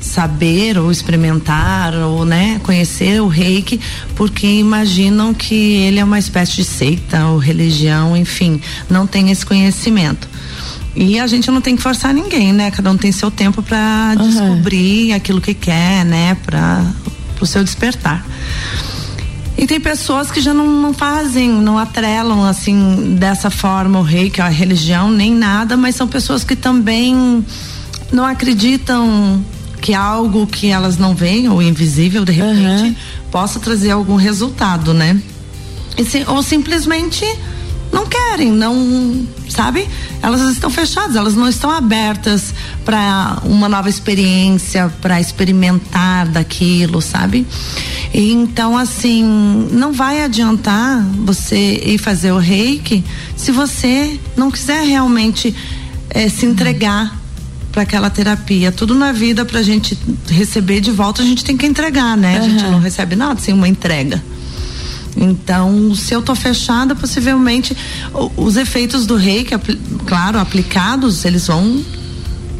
saber 0.00 0.78
ou 0.78 0.92
experimentar 0.92 1.94
ou 1.94 2.24
né, 2.24 2.60
conhecer 2.62 3.20
o 3.22 3.26
reiki 3.26 3.80
porque 4.14 4.46
imaginam 4.46 5.32
que 5.32 5.54
ele 5.54 5.98
é 5.98 6.04
uma 6.04 6.18
espécie 6.18 6.56
de 6.56 6.64
seita 6.64 7.26
ou 7.28 7.38
religião, 7.38 8.16
enfim, 8.16 8.60
não 8.88 9.06
tem 9.06 9.30
esse 9.30 9.44
conhecimento. 9.44 10.28
E 10.94 11.18
a 11.18 11.26
gente 11.26 11.50
não 11.50 11.60
tem 11.60 11.74
que 11.74 11.82
forçar 11.82 12.14
ninguém, 12.14 12.52
né? 12.52 12.70
Cada 12.70 12.88
um 12.88 12.96
tem 12.96 13.10
seu 13.10 13.28
tempo 13.28 13.60
para 13.62 14.14
uhum. 14.16 14.28
descobrir 14.28 15.12
aquilo 15.12 15.40
que 15.40 15.52
quer, 15.52 16.04
né? 16.04 16.36
Para 16.46 16.84
o 17.40 17.46
seu 17.46 17.64
despertar. 17.64 18.24
E 19.56 19.66
tem 19.66 19.78
pessoas 19.78 20.30
que 20.30 20.40
já 20.40 20.52
não, 20.52 20.66
não, 20.66 20.92
fazem, 20.92 21.48
não 21.48 21.78
atrelam 21.78 22.44
assim 22.44 23.16
dessa 23.18 23.50
forma 23.50 24.00
o 24.00 24.02
rei, 24.02 24.28
que 24.28 24.40
é 24.40 24.44
a 24.44 24.48
religião, 24.48 25.10
nem 25.10 25.32
nada, 25.32 25.76
mas 25.76 25.94
são 25.94 26.08
pessoas 26.08 26.42
que 26.42 26.56
também 26.56 27.44
não 28.12 28.24
acreditam 28.24 29.44
que 29.80 29.94
algo 29.94 30.46
que 30.46 30.70
elas 30.70 30.96
não 30.96 31.14
veem, 31.14 31.48
ou 31.48 31.62
invisível, 31.62 32.24
de 32.24 32.32
repente, 32.32 32.84
uhum. 32.84 32.94
possa 33.30 33.60
trazer 33.60 33.90
algum 33.90 34.16
resultado, 34.16 34.94
né? 34.94 35.20
Se, 36.04 36.24
ou 36.26 36.42
simplesmente 36.42 37.24
não 37.92 38.06
querem, 38.06 38.50
não, 38.50 39.26
sabe? 39.48 39.86
Elas 40.20 40.40
estão 40.50 40.68
fechadas, 40.68 41.14
elas 41.14 41.34
não 41.34 41.48
estão 41.48 41.70
abertas 41.70 42.52
para 42.84 43.38
uma 43.44 43.68
nova 43.68 43.88
experiência, 43.88 44.92
para 45.00 45.20
experimentar 45.20 46.26
daquilo, 46.26 47.00
sabe? 47.00 47.46
Então, 48.16 48.78
assim, 48.78 49.24
não 49.72 49.92
vai 49.92 50.22
adiantar 50.22 51.02
você 51.24 51.82
ir 51.84 51.98
fazer 51.98 52.30
o 52.30 52.38
reiki 52.38 53.04
se 53.36 53.50
você 53.50 54.20
não 54.36 54.52
quiser 54.52 54.86
realmente 54.86 55.52
é, 56.10 56.28
se 56.28 56.46
entregar 56.46 57.18
para 57.72 57.82
aquela 57.82 58.08
terapia. 58.08 58.70
Tudo 58.70 58.94
na 58.94 59.10
vida 59.10 59.44
para 59.44 59.58
a 59.58 59.62
gente 59.64 59.98
receber 60.28 60.80
de 60.80 60.92
volta, 60.92 61.22
a 61.22 61.24
gente 61.24 61.44
tem 61.44 61.56
que 61.56 61.66
entregar, 61.66 62.16
né? 62.16 62.38
Uhum. 62.38 62.44
A 62.44 62.48
gente 62.48 62.64
não 62.66 62.78
recebe 62.78 63.16
nada 63.16 63.40
sem 63.40 63.52
uma 63.52 63.66
entrega. 63.66 64.22
Então, 65.16 65.92
se 65.96 66.14
eu 66.14 66.22
tô 66.22 66.36
fechada, 66.36 66.94
possivelmente 66.94 67.76
os 68.36 68.56
efeitos 68.56 69.06
do 69.06 69.16
reiki, 69.16 69.54
claro, 70.06 70.38
aplicados, 70.38 71.24
eles 71.24 71.48
vão 71.48 71.82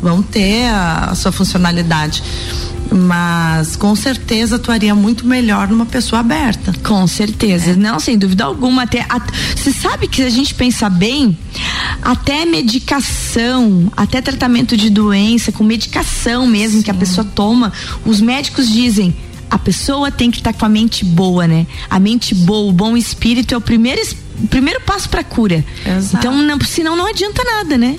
vão 0.03 0.21
ter 0.21 0.67
a, 0.67 1.11
a 1.13 1.15
sua 1.15 1.33
funcionalidade 1.33 2.23
mas 2.95 3.75
com 3.75 3.97
certeza 3.97 4.55
atuaria 4.55 4.95
muito 4.95 5.27
melhor 5.27 5.67
numa 5.69 5.85
pessoa 5.85 6.21
aberta. 6.21 6.73
Com 6.85 7.07
certeza, 7.09 7.73
é. 7.73 7.77
não, 7.77 7.99
sem 7.99 8.17
dúvida 8.17 8.45
alguma. 8.45 8.85
Até, 8.85 9.05
você 9.57 9.73
sabe 9.73 10.07
que 10.07 10.17
se 10.17 10.23
a 10.23 10.31
gente 10.31 10.55
pensar 10.55 10.91
bem, 10.91 11.37
até 12.01 12.45
medicação, 12.45 13.91
até 13.97 14.21
tratamento 14.21 14.77
de 14.77 14.91
doença, 14.91 15.51
com 15.51 15.65
medicação 15.65 16.47
mesmo 16.47 16.79
Sim. 16.79 16.85
que 16.85 16.91
a 16.91 16.95
pessoa 16.95 17.27
toma, 17.35 17.73
os 18.05 18.21
médicos 18.21 18.71
dizem 18.71 19.15
a 19.51 19.59
pessoa 19.59 20.11
tem 20.11 20.31
que 20.31 20.39
estar 20.39 20.53
tá 20.53 20.59
com 20.59 20.65
a 20.65 20.69
mente 20.69 21.05
boa, 21.05 21.47
né? 21.47 21.67
A 21.89 21.99
mente 22.01 22.35
boa, 22.35 22.71
o 22.71 22.73
bom 22.73 22.97
espírito 22.97 23.55
é 23.55 23.57
o 23.57 23.61
primeiro, 23.61 24.03
o 24.43 24.47
primeiro 24.49 24.81
passo 24.81 25.09
para 25.09 25.23
cura. 25.23 25.65
Exato. 25.87 26.17
Então, 26.17 26.43
não, 26.43 26.59
senão 26.61 26.97
não 26.97 27.07
adianta 27.07 27.43
nada, 27.45 27.79
né? 27.79 27.97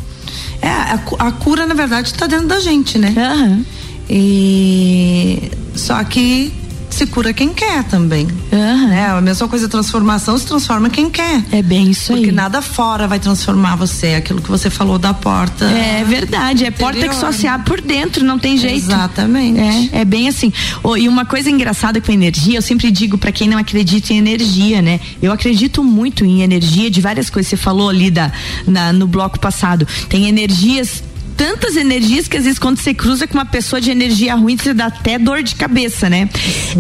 É, 0.62 0.67
a, 0.67 0.99
a 1.19 1.31
cura, 1.31 1.65
na 1.65 1.73
verdade, 1.73 2.10
está 2.10 2.27
dentro 2.27 2.47
da 2.47 2.60
gente, 2.60 2.97
né? 2.97 3.13
Uhum. 3.15 3.65
E 4.09 5.51
só 5.75 6.03
que 6.03 6.53
se 6.95 7.05
cura 7.05 7.33
quem 7.33 7.53
quer 7.53 7.83
também. 7.83 8.25
Uhum. 8.51 8.91
É 8.91 9.07
a 9.07 9.19
mesma 9.19 9.49
coisa, 9.49 9.67
transformação 9.67 10.37
se 10.37 10.45
transforma 10.45 10.89
quem 10.89 11.09
quer. 11.09 11.43
É 11.51 11.61
bem 11.61 11.89
isso 11.91 12.07
Porque 12.07 12.13
aí. 12.13 12.19
Porque 12.21 12.31
nada 12.31 12.61
fora 12.61 13.05
vai 13.05 13.19
transformar 13.19 13.75
você, 13.75 14.13
aquilo 14.13 14.41
que 14.41 14.49
você 14.49 14.69
falou 14.69 14.97
da 14.97 15.13
porta. 15.13 15.65
É 15.65 16.05
verdade, 16.05 16.63
é 16.63 16.71
porta 16.71 17.05
que 17.07 17.15
só 17.15 17.33
se 17.33 17.47
abre 17.47 17.67
por 17.67 17.81
dentro, 17.81 18.23
não 18.23 18.39
tem 18.39 18.57
jeito. 18.57 18.77
Exatamente. 18.77 19.59
É, 19.59 20.01
é 20.01 20.05
bem 20.05 20.29
assim. 20.29 20.53
Oh, 20.81 20.95
e 20.95 21.09
uma 21.09 21.25
coisa 21.25 21.49
engraçada 21.49 21.99
com 21.99 22.11
energia, 22.13 22.57
eu 22.57 22.61
sempre 22.61 22.89
digo 22.89 23.17
para 23.17 23.31
quem 23.31 23.49
não 23.49 23.57
acredita 23.57 24.13
em 24.13 24.17
energia, 24.17 24.81
né? 24.81 25.01
Eu 25.21 25.33
acredito 25.33 25.83
muito 25.83 26.23
em 26.23 26.43
energia 26.43 26.89
de 26.89 27.01
várias 27.01 27.29
coisas. 27.29 27.49
Você 27.49 27.57
falou 27.57 27.89
ali 27.89 28.09
da, 28.09 28.31
na, 28.65 28.93
no 28.93 29.05
bloco 29.05 29.37
passado. 29.37 29.85
Tem 30.07 30.29
energias 30.29 31.03
tantas 31.36 31.76
energias 31.76 32.28
que 32.28 32.38
às 32.38 32.43
vezes 32.43 32.60
quando 32.60 32.78
você 32.78 32.93
cruza 32.93 33.28
com 33.28 33.34
uma 33.36 33.45
pessoa 33.45 33.82
de 33.82 33.91
energia 33.91 34.36
ruim, 34.36 34.58
você 34.58 34.74
dá 34.74 34.88
até 34.88 35.19
dor 35.19 35.43
de 35.43 35.56
cabeça, 35.56 36.10
né? 36.10 36.30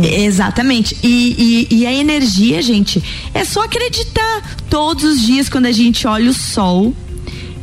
Exatamente. 0.01 0.97
E, 1.03 1.67
e, 1.69 1.81
e, 1.81 1.85
a 1.85 1.93
energia, 1.93 2.61
gente, 2.61 3.03
é 3.33 3.43
só 3.43 3.63
acreditar. 3.63 4.55
Todos 4.69 5.03
os 5.03 5.21
dias, 5.21 5.47
quando 5.47 5.67
a 5.67 5.71
gente 5.71 6.07
olha 6.07 6.29
o 6.29 6.33
sol, 6.33 6.93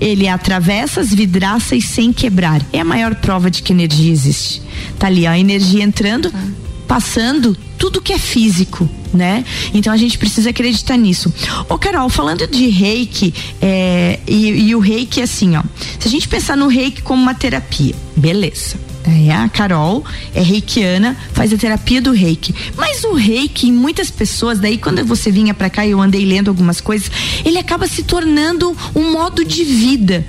ele 0.01 0.29
atravessa 0.29 1.01
as 1.01 1.13
vidraças 1.13 1.85
sem 1.85 2.13
quebrar. 2.13 2.61
É 2.73 2.81
a 2.81 2.85
maior 2.85 3.15
prova 3.17 3.51
de 3.51 3.63
que 3.63 3.73
energia 3.73 4.13
existe. 4.13 4.63
Tá 4.99 5.07
ali, 5.07 5.27
ó, 5.27 5.31
a 5.31 5.39
energia 5.39 5.83
entrando, 5.83 6.31
tá. 6.31 6.39
passando 6.87 7.57
tudo 7.83 8.01
que 8.01 8.13
é 8.13 8.19
físico, 8.19 8.89
né? 9.13 9.45
Então 9.75 9.93
a 9.93 9.97
gente 9.97 10.17
precisa 10.17 10.51
acreditar 10.51 10.97
nisso. 10.97 11.35
Ô 11.69 11.77
Carol, 11.77 12.09
falando 12.09 12.47
de 12.47 12.69
reiki, 12.69 13.35
é, 13.61 14.21
e, 14.25 14.69
e 14.69 14.75
o 14.77 14.79
reiki 14.79 15.21
assim, 15.21 15.57
ó. 15.57 15.65
Se 15.99 16.07
a 16.07 16.09
gente 16.09 16.29
pensar 16.29 16.57
no 16.57 16.69
reiki 16.69 17.03
como 17.03 17.21
uma 17.21 17.35
terapia, 17.35 17.93
beleza. 18.15 18.77
É, 19.03 19.33
a 19.33 19.49
Carol 19.49 20.05
é 20.33 20.41
reikiana, 20.41 21.17
faz 21.33 21.53
a 21.53 21.57
terapia 21.57 22.01
do 22.01 22.13
reiki. 22.13 22.55
Mas 22.77 23.03
o 23.03 23.15
reiki, 23.15 23.67
em 23.67 23.73
muitas 23.73 24.13
pessoas, 24.13 24.61
daí 24.61 24.79
quando 24.79 25.05
você 25.05 25.33
vinha 25.33 25.53
para 25.53 25.69
cá 25.69 25.85
e 25.85 25.91
eu 25.91 26.01
andei 26.01 26.25
lendo 26.25 26.51
algumas 26.51 26.81
coisas, 26.81 27.11
ele 27.45 27.59
acaba 27.59 27.89
se 27.89 28.05
tornando 28.05 28.77
um 28.95 29.11
modo 29.11 29.45
de 29.45 29.65
vida 29.65 30.25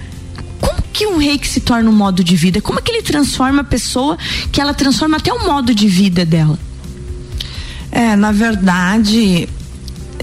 como 0.59 0.81
que 0.93 1.05
um 1.05 1.17
reiki 1.17 1.47
se 1.47 1.59
torna 1.59 1.87
um 1.87 1.93
modo 1.93 2.23
de 2.23 2.35
vida? 2.35 2.61
Como 2.61 2.79
é 2.79 2.81
que 2.81 2.89
ele 2.89 3.03
transforma 3.03 3.61
a 3.61 3.65
pessoa 3.65 4.17
que 4.51 4.61
ela 4.61 4.73
transforma 4.73 5.17
até 5.17 5.31
o 5.31 5.45
modo 5.45 5.75
de 5.75 5.87
vida 5.87 6.25
dela? 6.25 6.57
É, 7.95 8.15
na 8.15 8.31
verdade, 8.31 9.47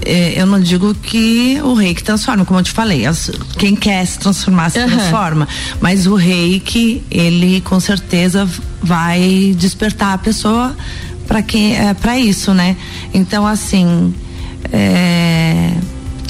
é, 0.05 0.33
eu 0.35 0.45
não 0.45 0.59
digo 0.59 0.93
que 0.93 1.57
o 1.63 1.73
reiki 1.73 2.03
transforma, 2.03 2.43
como 2.43 2.59
eu 2.59 2.63
te 2.63 2.71
falei, 2.71 3.05
as, 3.05 3.31
quem 3.57 3.77
quer 3.77 4.05
se 4.05 4.19
transformar 4.19 4.69
se 4.69 4.79
uhum. 4.79 4.89
transforma, 4.89 5.47
mas 5.79 6.05
o 6.05 6.15
reiki, 6.15 7.01
ele 7.09 7.61
com 7.61 7.79
certeza 7.79 8.45
vai 8.83 9.55
despertar 9.57 10.13
a 10.13 10.17
pessoa 10.17 10.75
para 11.25 11.41
que 11.41 11.71
é, 11.71 11.93
para 11.93 12.19
isso, 12.19 12.53
né? 12.53 12.75
Então 13.13 13.47
assim, 13.47 14.13
é, 14.69 15.71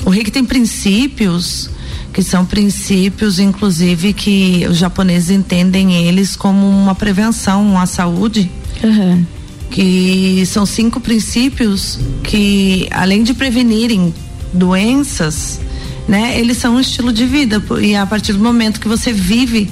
o 0.05 0.11
reiki 0.11 0.29
tem 0.29 0.45
princípios 0.45 1.71
que 2.13 2.21
são 2.21 2.45
princípios, 2.45 3.39
inclusive, 3.39 4.13
que 4.13 4.67
os 4.69 4.77
japoneses 4.77 5.29
entendem 5.31 6.05
eles 6.05 6.35
como 6.35 6.69
uma 6.69 6.93
prevenção 6.93 7.79
à 7.79 7.85
saúde. 7.85 8.51
Uhum. 8.83 9.25
Que 9.71 10.43
são 10.45 10.65
cinco 10.65 10.99
princípios 10.99 11.97
que, 12.23 12.87
além 12.91 13.23
de 13.23 13.33
prevenirem 13.33 14.13
doenças, 14.53 15.59
né, 16.07 16.37
eles 16.39 16.57
são 16.57 16.75
um 16.75 16.79
estilo 16.79 17.11
de 17.11 17.25
vida. 17.25 17.63
E 17.81 17.95
a 17.95 18.05
partir 18.05 18.33
do 18.33 18.39
momento 18.39 18.79
que 18.79 18.87
você 18.87 19.11
vive 19.11 19.69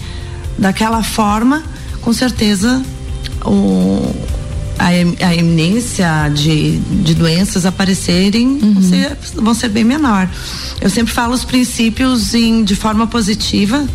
daquela 0.58 1.04
forma, 1.04 1.64
com 2.02 2.14
certeza 2.14 2.82
o, 3.46 4.14
a, 4.80 4.88
a 5.28 5.36
iminência 5.36 6.30
de, 6.34 6.78
de 6.78 7.14
doenças 7.14 7.66
aparecerem 7.66 8.48
uhum. 8.48 8.74
vão, 8.74 8.84
ser, 8.84 9.18
vão 9.36 9.54
ser 9.54 9.70
bem 9.70 9.84
menor. 9.84 10.30
Eu 10.80 10.90
sempre 10.90 11.14
falo 11.14 11.34
os 11.34 11.44
princípios 11.44 12.34
em, 12.34 12.64
de 12.64 12.76
forma 12.76 13.06
positiva, 13.06 13.86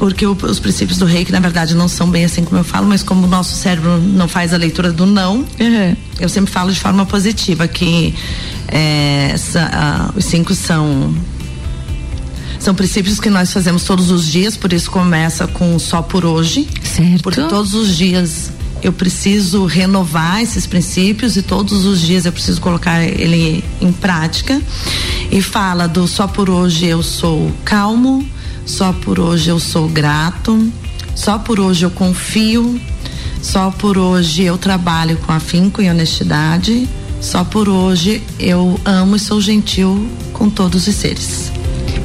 porque 0.00 0.26
o, 0.26 0.32
os 0.32 0.58
princípios 0.58 0.98
do 0.98 1.04
reiki, 1.04 1.30
na 1.30 1.40
verdade, 1.40 1.74
não 1.74 1.86
são 1.86 2.10
bem 2.10 2.24
assim 2.24 2.42
como 2.42 2.58
eu 2.58 2.64
falo, 2.64 2.88
mas 2.88 3.02
como 3.02 3.26
o 3.26 3.28
nosso 3.28 3.54
cérebro 3.54 3.98
não 3.98 4.26
faz 4.26 4.54
a 4.54 4.56
leitura 4.56 4.90
do 4.90 5.04
não, 5.04 5.40
uhum. 5.60 5.96
eu 6.18 6.28
sempre 6.28 6.50
falo 6.50 6.72
de 6.72 6.80
forma 6.80 7.04
positiva 7.04 7.68
que 7.68 8.14
é, 8.66 9.28
essa, 9.34 10.10
os 10.16 10.24
cinco 10.24 10.54
são 10.54 11.14
são 12.58 12.74
princípios 12.74 13.20
que 13.20 13.28
nós 13.28 13.52
fazemos 13.52 13.84
todos 13.84 14.10
os 14.10 14.26
dias, 14.26 14.56
por 14.56 14.72
isso 14.72 14.90
começa 14.90 15.46
com 15.46 15.78
só 15.78 16.00
por 16.00 16.24
hoje. 16.24 16.66
Certo. 16.82 17.22
Porque 17.22 17.42
todos 17.42 17.74
os 17.74 17.94
dias 17.94 18.50
eu 18.82 18.92
preciso 18.94 19.66
renovar 19.66 20.42
esses 20.42 20.66
princípios 20.66 21.36
e 21.36 21.42
todos 21.42 21.84
os 21.84 22.00
dias 22.00 22.24
eu 22.24 22.32
preciso 22.32 22.60
colocar 22.60 23.02
ele 23.02 23.62
em 23.80 23.92
prática. 23.92 24.60
E 25.30 25.42
fala 25.42 25.86
do 25.86 26.08
só 26.08 26.26
por 26.26 26.48
hoje 26.48 26.86
eu 26.86 27.02
sou 27.02 27.52
calmo, 27.64 28.26
só 28.70 28.92
por 28.92 29.18
hoje 29.18 29.50
eu 29.50 29.58
sou 29.58 29.88
grato, 29.88 30.72
só 31.14 31.38
por 31.38 31.58
hoje 31.58 31.84
eu 31.84 31.90
confio, 31.90 32.80
só 33.42 33.70
por 33.70 33.98
hoje 33.98 34.44
eu 34.44 34.56
trabalho 34.56 35.16
com 35.18 35.32
afinco 35.32 35.82
e 35.82 35.90
honestidade, 35.90 36.88
só 37.20 37.42
por 37.42 37.68
hoje 37.68 38.22
eu 38.38 38.80
amo 38.84 39.16
e 39.16 39.18
sou 39.18 39.40
gentil 39.40 40.08
com 40.32 40.48
todos 40.48 40.86
os 40.86 40.94
seres. 40.94 41.52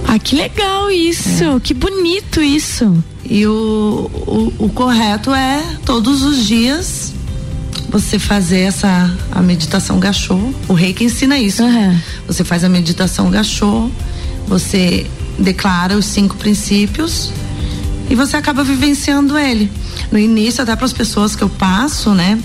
Ah, 0.08 0.18
que 0.18 0.36
legal 0.36 0.90
isso, 0.90 1.44
é. 1.44 1.60
que 1.60 1.74
bonito 1.74 2.42
isso. 2.42 2.92
E 3.24 3.46
o, 3.46 4.10
o, 4.28 4.54
o, 4.66 4.70
correto 4.70 5.34
é 5.34 5.64
todos 5.86 6.24
os 6.24 6.46
dias 6.46 7.14
você 7.90 8.20
fazer 8.20 8.62
essa 8.62 9.12
a 9.32 9.42
meditação 9.42 10.00
gachô. 10.00 10.38
O 10.68 10.74
rei 10.74 10.94
que 10.94 11.04
ensina 11.04 11.40
isso. 11.40 11.64
Uhum. 11.64 11.98
Você 12.28 12.44
faz 12.44 12.64
a 12.64 12.70
meditação 12.70 13.30
gachô, 13.32 13.90
você 14.48 15.08
declara 15.38 15.98
os 15.98 16.06
cinco 16.06 16.36
princípios 16.36 17.32
e 18.10 18.16
você 18.16 18.38
acaba 18.38 18.64
vivenciando 18.64 19.38
ele. 19.38 19.72
No 20.12 20.20
início, 20.20 20.62
até 20.62 20.76
para 20.76 20.86
as 20.86 20.94
pessoas 20.94 21.36
que 21.36 21.44
eu 21.44 21.50
passo, 21.50 22.14
né? 22.14 22.40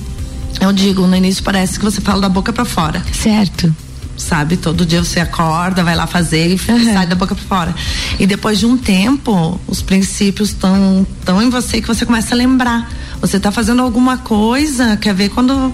Eu 0.61 0.73
digo, 0.73 1.07
no 1.07 1.15
início 1.15 1.43
parece 1.43 1.79
que 1.79 1.85
você 1.85 2.01
fala 2.01 2.23
da 2.23 2.29
boca 2.29 2.53
para 2.53 2.65
fora. 2.65 3.03
Certo 3.13 3.73
sabe? 4.21 4.57
Todo 4.57 4.85
dia 4.85 5.03
você 5.03 5.19
acorda, 5.19 5.83
vai 5.83 5.97
lá 5.97 6.07
fazer 6.07 6.49
e 6.49 6.53
uhum. 6.71 6.93
sai 6.93 7.07
da 7.07 7.15
boca 7.15 7.35
para 7.35 7.45
fora. 7.45 7.75
E 8.19 8.27
depois 8.27 8.59
de 8.59 8.67
um 8.67 8.77
tempo, 8.77 9.59
os 9.67 9.83
princípios 9.83 10.51
estão 10.51 11.07
tão 11.25 11.43
em 11.43 11.51
você 11.51 11.81
que 11.81 11.89
você 11.89 12.05
começa 12.05 12.35
a 12.35 12.37
lembrar. 12.37 12.89
Você 13.21 13.39
está 13.39 13.51
fazendo 13.51 13.83
alguma 13.83 14.19
coisa, 14.19 14.97
quer 14.97 15.15
ver 15.15 15.31
quando 15.31 15.73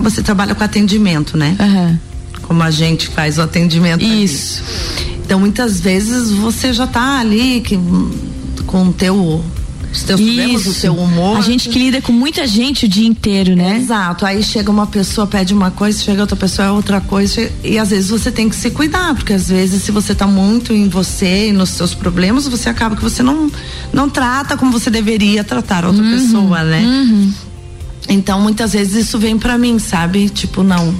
você 0.00 0.22
trabalha 0.22 0.54
com 0.54 0.64
atendimento, 0.64 1.36
né? 1.36 1.56
Uhum. 1.58 1.98
Como 2.42 2.62
a 2.62 2.70
gente 2.70 3.08
faz 3.08 3.38
o 3.38 3.42
atendimento. 3.42 4.04
Isso. 4.04 4.62
Ali. 4.98 5.15
Então 5.26 5.40
muitas 5.40 5.80
vezes 5.80 6.30
você 6.30 6.72
já 6.72 6.84
está 6.84 7.18
ali 7.18 7.60
que, 7.60 7.76
com 8.64 8.86
o 8.86 8.92
teu 8.92 9.44
os 9.92 10.02
teus 10.02 10.20
Isso. 10.20 10.34
problemas, 10.34 10.66
o 10.66 10.72
seu 10.74 10.94
humor. 10.94 11.38
A 11.38 11.40
gente 11.40 11.68
que 11.68 11.78
lida 11.78 12.00
com 12.00 12.12
muita 12.12 12.46
gente 12.46 12.84
o 12.84 12.88
dia 12.88 13.06
inteiro, 13.06 13.56
né? 13.56 13.78
Exato. 13.78 14.24
Aí 14.24 14.42
chega 14.42 14.70
uma 14.70 14.86
pessoa, 14.86 15.26
pede 15.26 15.54
uma 15.54 15.70
coisa, 15.70 15.98
chega 16.00 16.20
outra 16.20 16.36
pessoa, 16.36 16.68
é 16.68 16.70
outra 16.70 17.00
coisa. 17.00 17.50
E 17.64 17.78
às 17.78 17.90
vezes 17.90 18.10
você 18.10 18.30
tem 18.30 18.48
que 18.48 18.54
se 18.54 18.70
cuidar, 18.70 19.14
porque 19.14 19.32
às 19.32 19.48
vezes 19.48 19.82
se 19.82 19.90
você 19.90 20.12
está 20.12 20.26
muito 20.26 20.72
em 20.72 20.88
você 20.88 21.48
e 21.48 21.52
nos 21.52 21.70
seus 21.70 21.94
problemas, 21.94 22.46
você 22.46 22.68
acaba 22.68 22.94
que 22.94 23.02
você 23.02 23.22
não, 23.22 23.50
não 23.92 24.08
trata 24.08 24.56
como 24.56 24.70
você 24.70 24.90
deveria 24.90 25.42
tratar 25.42 25.84
outra 25.84 26.02
uhum. 26.02 26.10
pessoa, 26.12 26.62
né? 26.62 26.82
Uhum. 26.84 27.32
Então 28.08 28.40
muitas 28.40 28.74
vezes 28.74 29.06
isso 29.06 29.18
vem 29.18 29.38
para 29.38 29.58
mim, 29.58 29.78
sabe? 29.78 30.28
Tipo, 30.28 30.62
não. 30.62 30.94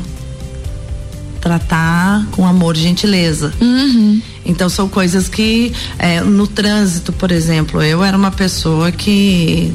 Tratar 1.47 2.27
com 2.33 2.45
amor 2.45 2.77
e 2.77 2.81
gentileza. 2.81 3.53
Uhum. 3.61 4.21
Então 4.45 4.69
são 4.69 4.89
coisas 4.89 5.29
que 5.29 5.73
é, 5.99 6.21
no 6.21 6.47
trânsito, 6.47 7.13
por 7.13 7.31
exemplo, 7.31 7.81
eu 7.83 8.03
era 8.03 8.17
uma 8.17 8.33
pessoa 8.33 8.91
que 8.91 9.73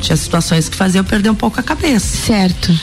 tinha 0.00 0.16
situações 0.16 0.68
que 0.68 0.76
fazia 0.76 1.00
eu 1.00 1.04
perder 1.04 1.30
um 1.30 1.34
pouco 1.34 1.58
a 1.58 1.62
cabeça. 1.62 2.16
Certo. 2.16 2.78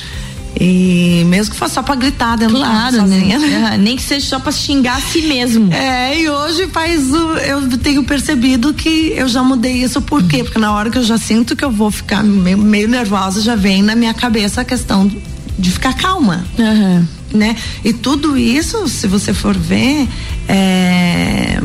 E 0.60 1.24
mesmo 1.28 1.54
que 1.54 1.60
fosse 1.60 1.74
só 1.74 1.82
pra 1.82 1.96
gritar 1.96 2.38
dentro 2.38 2.56
claro, 2.56 3.02
do 3.02 3.08
né? 3.08 3.38
Uhum, 3.38 3.78
nem 3.80 3.96
que 3.96 4.04
seja 4.04 4.26
só 4.26 4.40
pra 4.40 4.52
xingar 4.52 4.98
a 4.98 5.02
si 5.02 5.24
mesmo. 5.24 5.74
É, 5.74 6.20
e 6.20 6.30
hoje 6.30 6.68
faz 6.68 7.12
eu 7.48 7.78
tenho 7.80 8.04
percebido 8.04 8.74
que 8.74 9.14
eu 9.16 9.28
já 9.28 9.44
mudei 9.44 9.84
isso 9.84 10.02
por 10.02 10.24
quê? 10.24 10.44
Porque 10.44 10.60
na 10.60 10.72
hora 10.72 10.90
que 10.90 10.98
eu 10.98 11.04
já 11.04 11.18
sinto 11.18 11.56
que 11.56 11.66
eu 11.66 11.72
vou 11.72 11.90
ficar 11.90 12.24
meio, 12.24 12.58
meio 12.58 12.88
nervosa, 12.88 13.42
já 13.42 13.56
vem 13.56 13.82
na 13.82 13.96
minha 13.96 14.14
cabeça 14.14 14.62
a 14.62 14.64
questão 14.64 15.12
de 15.58 15.72
ficar 15.72 15.94
calma. 15.94 16.46
Uhum. 16.58 17.06
Né? 17.34 17.56
E 17.84 17.92
tudo 17.92 18.38
isso, 18.38 18.88
se 18.88 19.08
você 19.08 19.34
for 19.34 19.58
ver, 19.58 20.08
é, 20.48 21.60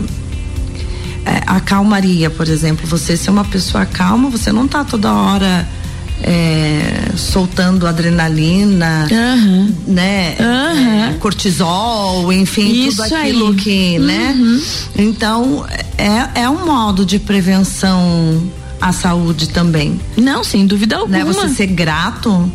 é, 1.27 1.43
a 1.47 1.61
calmaria, 1.61 2.31
por 2.31 2.49
exemplo, 2.49 2.87
você 2.87 3.19
ser 3.19 3.31
uma 3.31 3.45
pessoa 3.45 3.85
calma, 3.85 4.31
você 4.31 4.51
não 4.51 4.67
tá 4.67 4.83
toda 4.83 5.13
hora 5.13 5.69
é, 6.23 7.13
soltando 7.17 7.87
adrenalina, 7.87 9.07
uhum. 9.11 9.75
né? 9.87 10.37
Uhum. 10.41 11.19
cortisol, 11.19 12.33
enfim, 12.33 12.87
Isso 12.87 13.03
tudo 13.03 13.15
aquilo 13.15 13.49
aí. 13.49 13.55
que, 13.55 13.99
né? 13.99 14.35
Uhum. 14.37 14.63
Então, 14.97 15.67
é, 15.97 16.43
é 16.43 16.51
um 16.51 16.65
modo 16.65 17.05
de 17.05 17.19
prevenção 17.19 18.51
à 18.81 18.93
saúde 18.93 19.49
também. 19.49 20.01
Não, 20.17 20.43
sem 20.43 20.67
dúvida 20.67 20.97
alguma. 20.97 21.19
Né? 21.19 21.25
Você 21.25 21.49
ser 21.49 21.67
grato 21.67 22.51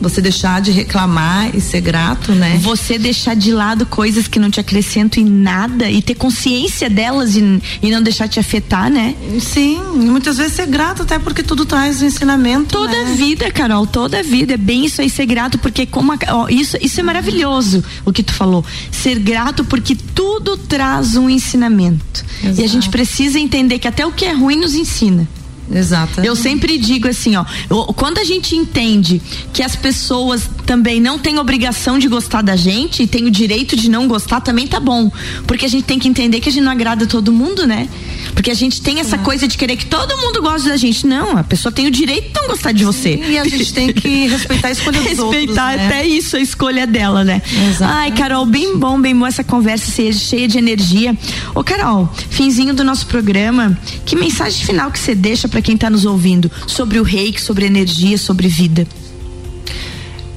você 0.00 0.20
deixar 0.20 0.60
de 0.60 0.70
reclamar 0.70 1.54
e 1.54 1.60
ser 1.60 1.80
grato, 1.80 2.32
né? 2.32 2.58
Você 2.62 2.98
deixar 2.98 3.34
de 3.34 3.52
lado 3.52 3.84
coisas 3.84 4.26
que 4.26 4.38
não 4.38 4.50
te 4.50 4.58
acrescentam 4.58 5.22
em 5.22 5.26
nada 5.26 5.90
e 5.90 6.00
ter 6.00 6.14
consciência 6.14 6.88
delas 6.88 7.36
e, 7.36 7.62
e 7.82 7.90
não 7.90 8.02
deixar 8.02 8.28
te 8.28 8.40
afetar, 8.40 8.90
né? 8.90 9.14
Sim, 9.40 9.80
muitas 9.94 10.38
vezes 10.38 10.54
ser 10.54 10.66
grato 10.66 11.02
até 11.02 11.18
porque 11.18 11.42
tudo 11.42 11.64
traz 11.64 12.00
um 12.00 12.06
ensinamento. 12.06 12.70
Toda 12.70 12.92
né? 12.92 13.12
a 13.12 13.14
vida, 13.14 13.50
Carol, 13.50 13.86
toda 13.86 14.20
a 14.20 14.22
vida. 14.22 14.54
É 14.54 14.56
bem 14.56 14.86
isso 14.86 15.00
aí, 15.00 15.10
ser 15.10 15.26
grato, 15.26 15.58
porque 15.58 15.84
como 15.86 16.12
a, 16.12 16.18
ó, 16.30 16.48
isso, 16.48 16.76
isso 16.80 16.98
é 17.00 17.02
maravilhoso 17.02 17.84
o 18.04 18.12
que 18.12 18.22
tu 18.22 18.32
falou. 18.32 18.64
Ser 18.90 19.18
grato 19.18 19.64
porque 19.64 19.96
tudo 20.14 20.56
traz 20.56 21.16
um 21.16 21.28
ensinamento. 21.28 22.24
Exato. 22.42 22.60
E 22.60 22.64
a 22.64 22.68
gente 22.68 22.88
precisa 22.88 23.38
entender 23.38 23.78
que 23.78 23.88
até 23.88 24.06
o 24.06 24.12
que 24.12 24.24
é 24.24 24.32
ruim 24.32 24.56
nos 24.56 24.74
ensina. 24.74 25.28
Exato. 25.72 26.20
Eu 26.20 26.34
sempre 26.34 26.76
digo 26.78 27.08
assim, 27.08 27.36
ó, 27.36 27.44
quando 27.92 28.18
a 28.18 28.24
gente 28.24 28.56
entende 28.56 29.22
que 29.52 29.62
as 29.62 29.76
pessoas 29.76 30.48
também 30.66 31.00
não 31.00 31.18
têm 31.18 31.38
obrigação 31.38 31.98
de 31.98 32.08
gostar 32.08 32.42
da 32.42 32.56
gente 32.56 33.04
e 33.04 33.06
tem 33.06 33.24
o 33.24 33.30
direito 33.30 33.76
de 33.76 33.88
não 33.88 34.08
gostar, 34.08 34.40
também 34.40 34.66
tá 34.66 34.80
bom. 34.80 35.10
Porque 35.46 35.64
a 35.64 35.68
gente 35.68 35.84
tem 35.84 35.98
que 35.98 36.08
entender 36.08 36.40
que 36.40 36.48
a 36.48 36.52
gente 36.52 36.64
não 36.64 36.72
agrada 36.72 37.06
todo 37.06 37.32
mundo, 37.32 37.66
né? 37.66 37.88
Porque 38.34 38.50
a 38.50 38.54
gente 38.54 38.80
tem 38.80 39.00
essa 39.00 39.16
é. 39.16 39.18
coisa 39.18 39.46
de 39.46 39.56
querer 39.56 39.76
que 39.76 39.86
todo 39.86 40.16
mundo 40.16 40.40
goste 40.40 40.68
da 40.68 40.76
gente. 40.76 41.06
Não, 41.06 41.36
a 41.36 41.44
pessoa 41.44 41.72
tem 41.72 41.86
o 41.86 41.90
direito 41.90 42.28
de 42.28 42.40
não 42.40 42.48
gostar 42.48 42.72
de 42.72 42.84
você. 42.84 43.16
Sim, 43.16 43.30
e 43.30 43.38
a 43.38 43.44
gente 43.44 43.72
tem 43.72 43.92
que 43.92 44.26
respeitar 44.28 44.68
a 44.68 44.70
escolha 44.70 44.98
dos 44.98 45.08
respeitar 45.08 45.24
outros. 45.24 45.40
Respeitar 45.42 45.76
né? 45.76 45.86
até 45.86 46.06
isso, 46.06 46.36
a 46.36 46.40
escolha 46.40 46.86
dela, 46.86 47.24
né? 47.24 47.42
Exato. 47.68 47.92
Ai, 47.92 48.12
Carol, 48.12 48.46
bem 48.46 48.76
bom, 48.76 49.00
bem 49.00 49.16
bom 49.16 49.26
essa 49.26 49.44
conversa 49.44 50.12
cheia 50.12 50.48
de 50.48 50.58
energia. 50.58 51.16
Ô, 51.54 51.62
Carol, 51.62 52.08
finzinho 52.30 52.74
do 52.74 52.84
nosso 52.84 53.06
programa, 53.06 53.78
que 54.04 54.16
mensagem 54.16 54.64
final 54.64 54.90
que 54.90 54.98
você 54.98 55.14
deixa 55.14 55.48
para 55.48 55.60
quem 55.60 55.74
está 55.74 55.90
nos 55.90 56.04
ouvindo 56.04 56.50
sobre 56.66 56.98
o 56.98 57.02
reiki, 57.02 57.40
sobre 57.40 57.66
energia, 57.66 58.16
sobre 58.16 58.48
vida? 58.48 58.86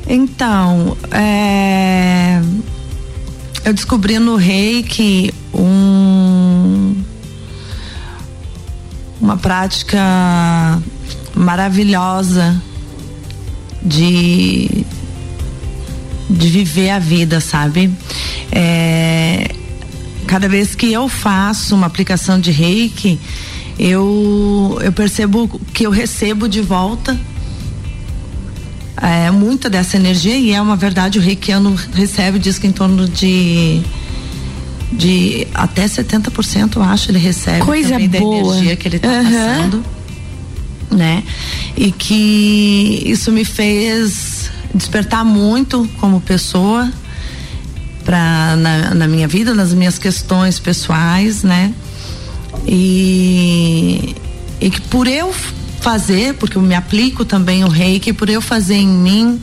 Então, 0.07 0.97
é... 1.11 2.41
eu 3.63 3.73
descobri 3.73 4.19
no 4.19 4.35
reiki 4.35 5.33
um 5.53 6.22
uma 9.23 9.37
prática 9.37 9.97
maravilhosa 11.33 12.61
de 13.81 14.85
de 16.29 16.47
viver 16.49 16.89
a 16.89 16.99
vida, 16.99 17.39
sabe? 17.39 17.93
É, 18.51 19.55
cada 20.27 20.49
vez 20.49 20.75
que 20.75 20.91
eu 20.91 21.07
faço 21.07 21.75
uma 21.75 21.85
aplicação 21.87 22.39
de 22.39 22.51
reiki, 22.51 23.19
eu, 23.79 24.79
eu 24.81 24.91
percebo 24.91 25.47
que 25.73 25.85
eu 25.85 25.91
recebo 25.91 26.49
de 26.49 26.59
volta 26.59 27.17
é, 29.01 29.29
muita 29.31 29.69
dessa 29.69 29.95
energia 29.95 30.35
e 30.35 30.51
é 30.51 30.61
uma 30.61 30.75
verdade, 30.75 31.19
o 31.19 31.21
reikiano 31.21 31.75
recebe, 31.93 32.39
diz 32.39 32.57
que 32.57 32.67
em 32.67 32.71
torno 32.71 33.07
de 33.07 33.81
de 34.97 35.47
até 35.53 35.85
70%, 35.85 36.75
eu 36.77 36.83
acho, 36.83 37.11
ele 37.11 37.19
recebe 37.19 37.59
Coisa 37.65 37.97
boa. 37.99 38.07
da 38.09 38.17
energia 38.19 38.75
que 38.75 38.87
ele 38.87 38.95
está 38.97 39.09
Uhum. 39.09 39.23
passando, 39.23 39.85
né? 40.91 41.23
E 41.75 41.91
que 41.91 43.03
isso 43.05 43.31
me 43.31 43.43
fez 43.45 44.49
despertar 44.73 45.23
muito 45.25 45.87
como 45.99 46.19
pessoa 46.21 46.91
para 48.05 48.55
na, 48.57 48.93
na 48.93 49.07
minha 49.07 49.27
vida, 49.27 49.53
nas 49.53 49.73
minhas 49.73 49.97
questões 49.97 50.59
pessoais, 50.59 51.43
né? 51.43 51.73
E, 52.67 54.15
e 54.59 54.69
que 54.69 54.81
por 54.81 55.07
eu 55.07 55.33
fazer, 55.81 56.33
porque 56.35 56.57
eu 56.57 56.61
me 56.61 56.75
aplico 56.75 57.25
também 57.25 57.63
o 57.63 57.67
reiki, 57.67 58.13
por 58.13 58.29
eu 58.29 58.41
fazer 58.41 58.75
em 58.75 58.87
mim, 58.87 59.41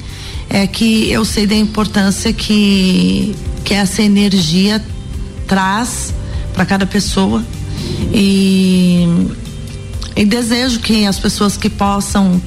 é 0.48 0.66
que 0.66 1.10
eu 1.10 1.24
sei 1.24 1.46
da 1.46 1.54
importância 1.54 2.32
que, 2.32 3.34
que 3.64 3.74
essa 3.74 4.02
energia 4.02 4.82
traz 5.50 6.14
para 6.54 6.64
cada 6.64 6.86
pessoa. 6.86 7.44
E, 8.14 9.04
e 10.14 10.24
desejo 10.24 10.78
que 10.78 11.04
as 11.04 11.18
pessoas 11.18 11.56
que 11.56 11.68
possam 11.68 12.40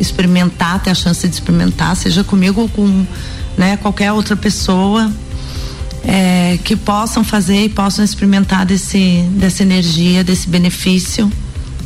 experimentar, 0.00 0.82
ter 0.82 0.88
a 0.90 0.94
chance 0.94 1.28
de 1.28 1.34
experimentar, 1.34 1.94
seja 1.94 2.24
comigo 2.24 2.62
ou 2.62 2.68
com 2.70 3.06
né, 3.58 3.76
qualquer 3.76 4.12
outra 4.12 4.34
pessoa, 4.34 5.12
é, 6.02 6.58
que 6.64 6.74
possam 6.74 7.22
fazer 7.22 7.64
e 7.64 7.68
possam 7.68 8.02
experimentar 8.02 8.64
desse, 8.64 9.28
dessa 9.32 9.62
energia, 9.62 10.24
desse 10.24 10.48
benefício, 10.48 11.30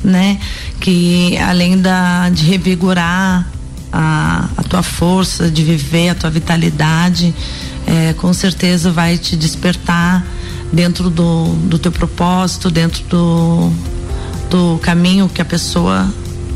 né? 0.04 0.38
Que 0.78 1.36
além 1.38 1.76
da, 1.78 2.28
de 2.28 2.44
revigorar 2.44 3.48
a, 3.92 4.48
a 4.56 4.62
tua 4.62 4.82
força 4.82 5.50
de 5.50 5.64
viver, 5.64 6.10
a 6.10 6.14
tua 6.14 6.30
vitalidade, 6.30 7.34
é, 7.84 8.12
com 8.12 8.32
certeza 8.32 8.92
vai 8.92 9.18
te 9.18 9.34
despertar 9.34 10.24
dentro 10.72 11.10
do, 11.10 11.54
do 11.66 11.78
teu 11.78 11.92
propósito, 11.92 12.70
dentro 12.70 13.04
do, 13.04 13.70
do 14.50 14.78
caminho 14.78 15.28
que 15.28 15.42
a 15.42 15.44
pessoa 15.44 16.12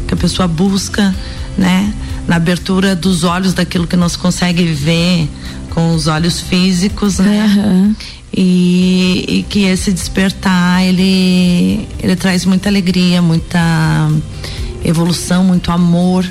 que 0.08 0.14
a 0.14 0.16
pessoa 0.16 0.46
busca, 0.46 1.14
né? 1.58 1.92
Na 2.26 2.36
abertura 2.36 2.94
dos 2.94 3.24
olhos 3.24 3.52
daquilo 3.54 3.86
que 3.86 3.96
se 4.08 4.18
consegue 4.18 4.64
ver 4.64 5.28
com 5.70 5.94
os 5.94 6.06
olhos 6.06 6.40
físicos, 6.40 7.18
né? 7.18 7.94
E, 8.32 9.24
e 9.28 9.42
que 9.48 9.64
esse 9.64 9.92
despertar 9.92 10.84
ele 10.84 11.88
ele 11.98 12.16
traz 12.16 12.44
muita 12.44 12.68
alegria, 12.68 13.20
muita 13.20 14.08
evolução, 14.84 15.44
muito 15.44 15.70
amor. 15.70 16.24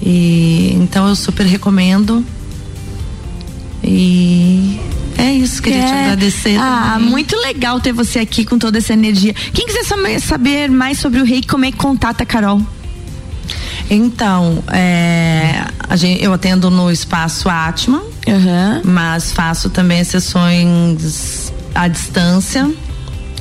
E 0.00 0.72
então 0.80 1.08
eu 1.08 1.14
super 1.14 1.46
recomendo. 1.46 2.24
E 3.84 4.80
é 5.24 5.32
isso, 5.32 5.62
queria 5.62 5.84
te 5.84 5.92
É. 5.92 6.00
agradecer. 6.04 6.56
Ah, 6.58 6.92
também. 6.94 7.08
muito 7.10 7.36
legal 7.36 7.80
ter 7.80 7.92
você 7.92 8.18
aqui 8.18 8.44
com 8.44 8.58
toda 8.58 8.78
essa 8.78 8.92
energia. 8.92 9.34
Quem 9.52 9.66
quiser 9.66 9.84
saber- 10.20 10.70
mais 10.70 10.98
sobre 10.98 11.20
o 11.20 11.24
reiki, 11.24 11.46
como 11.46 11.64
é 11.64 11.70
que 11.70 11.76
contata 11.78 12.22
a 12.22 12.26
Carol? 12.26 12.60
Então, 13.90 14.62
é, 14.72 15.64
gente, 15.96 16.22
eu 16.24 16.32
atendo 16.32 16.70
no 16.70 16.90
espaço 16.90 17.48
Atman, 17.48 18.02
mas 18.84 19.32
faço 19.32 19.68
também 19.70 20.02
sessões 20.04 21.52
à 21.74 21.88
distância. 21.88 22.70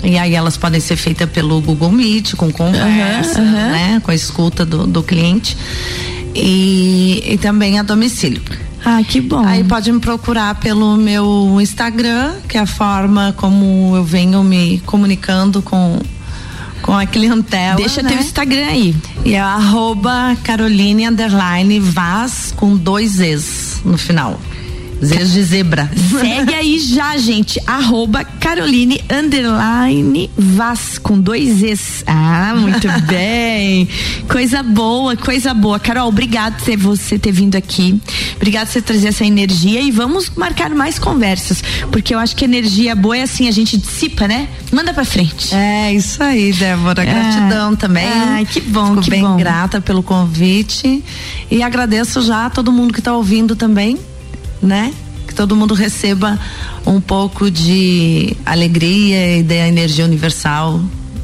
E 0.04 0.18
aí 0.18 0.34
elas 0.34 0.58
podem 0.58 0.80
ser 0.82 0.96
feitas 0.96 1.30
pelo 1.30 1.62
Google 1.62 1.92
Meet, 1.92 2.34
com 2.36 2.52
conversa, 2.52 3.40
aham. 3.40 3.72
né? 3.72 4.02
Com 4.04 4.10
a 4.12 4.16
escuta 4.16 4.66
do, 4.66 4.88
do 4.88 5.04
cliente. 5.04 5.56
E, 6.34 7.24
e 7.26 7.38
também 7.38 7.78
a 7.80 7.84
domicílio. 7.84 8.42
Ah, 8.84 9.02
que 9.04 9.22
bom. 9.22 9.46
Aí 9.46 9.64
pode 9.64 9.92
me 9.92 10.00
procurar 10.00 10.56
pelo 10.56 10.98
meu 10.98 11.58
Instagram, 11.62 12.34
que 12.48 12.58
é 12.58 12.62
a 12.62 12.66
forma 12.66 13.34
como 13.38 13.96
eu 13.96 14.04
venho 14.04 14.44
me 14.44 14.80
comunicando 14.86 15.62
com, 15.62 16.00
com 16.82 16.94
a 16.94 17.06
clientela. 17.06 17.76
Deixa 17.76 18.02
né? 18.02 18.10
teu 18.10 18.20
Instagram 18.20 18.66
aí. 18.66 18.96
E 19.24 19.34
é 19.36 19.40
arroba 19.40 20.36
Caroline 20.44 21.08
underline 21.08 21.80
Vaz 21.80 22.54
com 22.56 22.76
dois 22.76 23.20
Es 23.20 23.82
no 23.86 23.98
final. 23.98 24.40
Zes 25.04 25.32
de 25.34 25.44
zebra. 25.44 25.90
Segue 26.20 26.54
aí 26.54 26.80
já, 26.80 27.18
gente. 27.18 27.60
Arroba 27.66 28.24
Caroline 28.24 29.02
underline 29.12 30.30
Vaz 30.38 30.98
com 31.00 31.20
dois 31.20 31.64
Es. 31.64 32.04
Ah, 32.06 32.54
muito 32.56 32.88
bem. 33.08 33.88
Coisa 34.30 34.62
boa, 34.62 35.16
coisa 35.16 35.54
boa. 35.54 35.80
Carol, 35.80 36.08
obrigado 36.08 36.64
por 36.64 36.78
você 36.78 37.18
ter 37.18 37.32
vindo 37.32 37.56
aqui. 37.56 38.00
Obrigado 38.36 38.68
por 38.68 38.74
você 38.74 38.82
trazer 38.82 39.08
essa 39.10 39.26
energia 39.26 39.82
e 39.82 39.90
vamos 39.92 40.30
marcar 40.36 40.70
mais 40.70 41.00
conversas. 41.00 41.64
Porque 41.92 42.14
eu 42.14 42.20
acho 42.20 42.36
que 42.36 42.46
energia 42.46 42.96
boa 42.96 43.18
é 43.18 43.24
assim, 43.24 43.48
a 43.48 43.52
gente 43.52 43.78
dissipa, 43.78 44.28
né? 44.28 44.48
Manda 44.72 44.94
pra 44.94 45.04
frente. 45.04 45.54
É 45.56 45.94
isso 45.94 46.22
aí, 46.22 46.54
Débora. 46.54 47.04
Gratidão 47.04 47.76
também. 47.76 48.08
Ai, 48.08 48.46
que 48.46 48.62
bom, 48.62 48.90
Fico 48.92 49.02
que 49.02 49.10
bem 49.10 49.22
bom. 49.22 49.36
grata 49.38 49.82
pelo 49.82 50.04
convite. 50.04 51.04
E 51.50 51.62
agradeço 51.64 52.22
já 52.22 52.46
a 52.46 52.50
todo 52.50 52.72
mundo 52.72 52.94
que 52.94 53.00
está 53.00 53.14
ouvindo 53.14 53.56
também, 53.56 53.98
né? 54.62 54.94
Que 55.28 55.34
todo 55.34 55.56
mundo 55.56 55.74
receba 55.74 56.40
um 56.86 57.00
pouco 57.00 57.50
de 57.50 58.36
alegria 58.46 59.38
e 59.38 59.44
da 59.44 59.68
energia 59.68 60.04
universal 60.06 60.82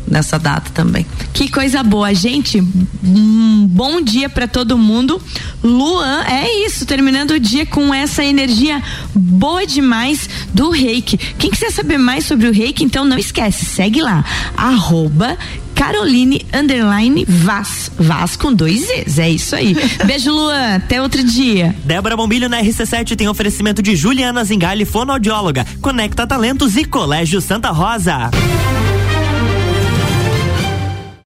nessa 0.09 0.39
data 0.39 0.71
também. 0.73 1.05
Que 1.33 1.49
coisa 1.49 1.83
boa, 1.83 2.13
gente. 2.13 2.63
Um 3.03 3.67
bom 3.67 4.01
dia 4.01 4.29
pra 4.29 4.47
todo 4.47 4.77
mundo. 4.77 5.21
Luan, 5.61 6.23
é 6.23 6.65
isso, 6.65 6.85
terminando 6.85 7.31
o 7.31 7.39
dia 7.39 7.65
com 7.65 7.93
essa 7.93 8.23
energia 8.23 8.81
boa 9.13 9.65
demais 9.67 10.29
do 10.53 10.69
Reiki. 10.69 11.17
Quem 11.37 11.51
quiser 11.51 11.71
saber 11.71 11.97
mais 11.97 12.25
sobre 12.25 12.47
o 12.47 12.53
Reiki, 12.53 12.83
então 12.83 13.03
não 13.03 13.17
esquece, 13.17 13.65
segue 13.65 14.01
lá. 14.01 14.23
Arroba 14.55 15.37
Caroline 15.77 16.43
underline 16.51 17.23
Vaz. 17.27 17.91
Vaz 17.99 18.35
com 18.35 18.51
dois 18.51 18.89
Es. 18.89 19.19
É 19.19 19.29
isso 19.29 19.55
aí. 19.55 19.77
Beijo, 20.05 20.31
Luan. 20.31 20.75
Até 20.75 20.99
outro 20.99 21.23
dia. 21.23 21.75
Débora 21.85 22.17
Bombilho 22.17 22.49
na 22.49 22.61
RC7 22.61 23.15
tem 23.15 23.29
oferecimento 23.29 23.81
de 23.81 23.95
Juliana 23.95 24.43
Zingali, 24.43 24.85
fonoaudióloga, 24.85 25.65
Conecta 25.79 26.25
Talentos 26.25 26.75
e 26.75 26.83
Colégio 26.83 27.39
Santa 27.39 27.69
Rosa. 27.69 28.31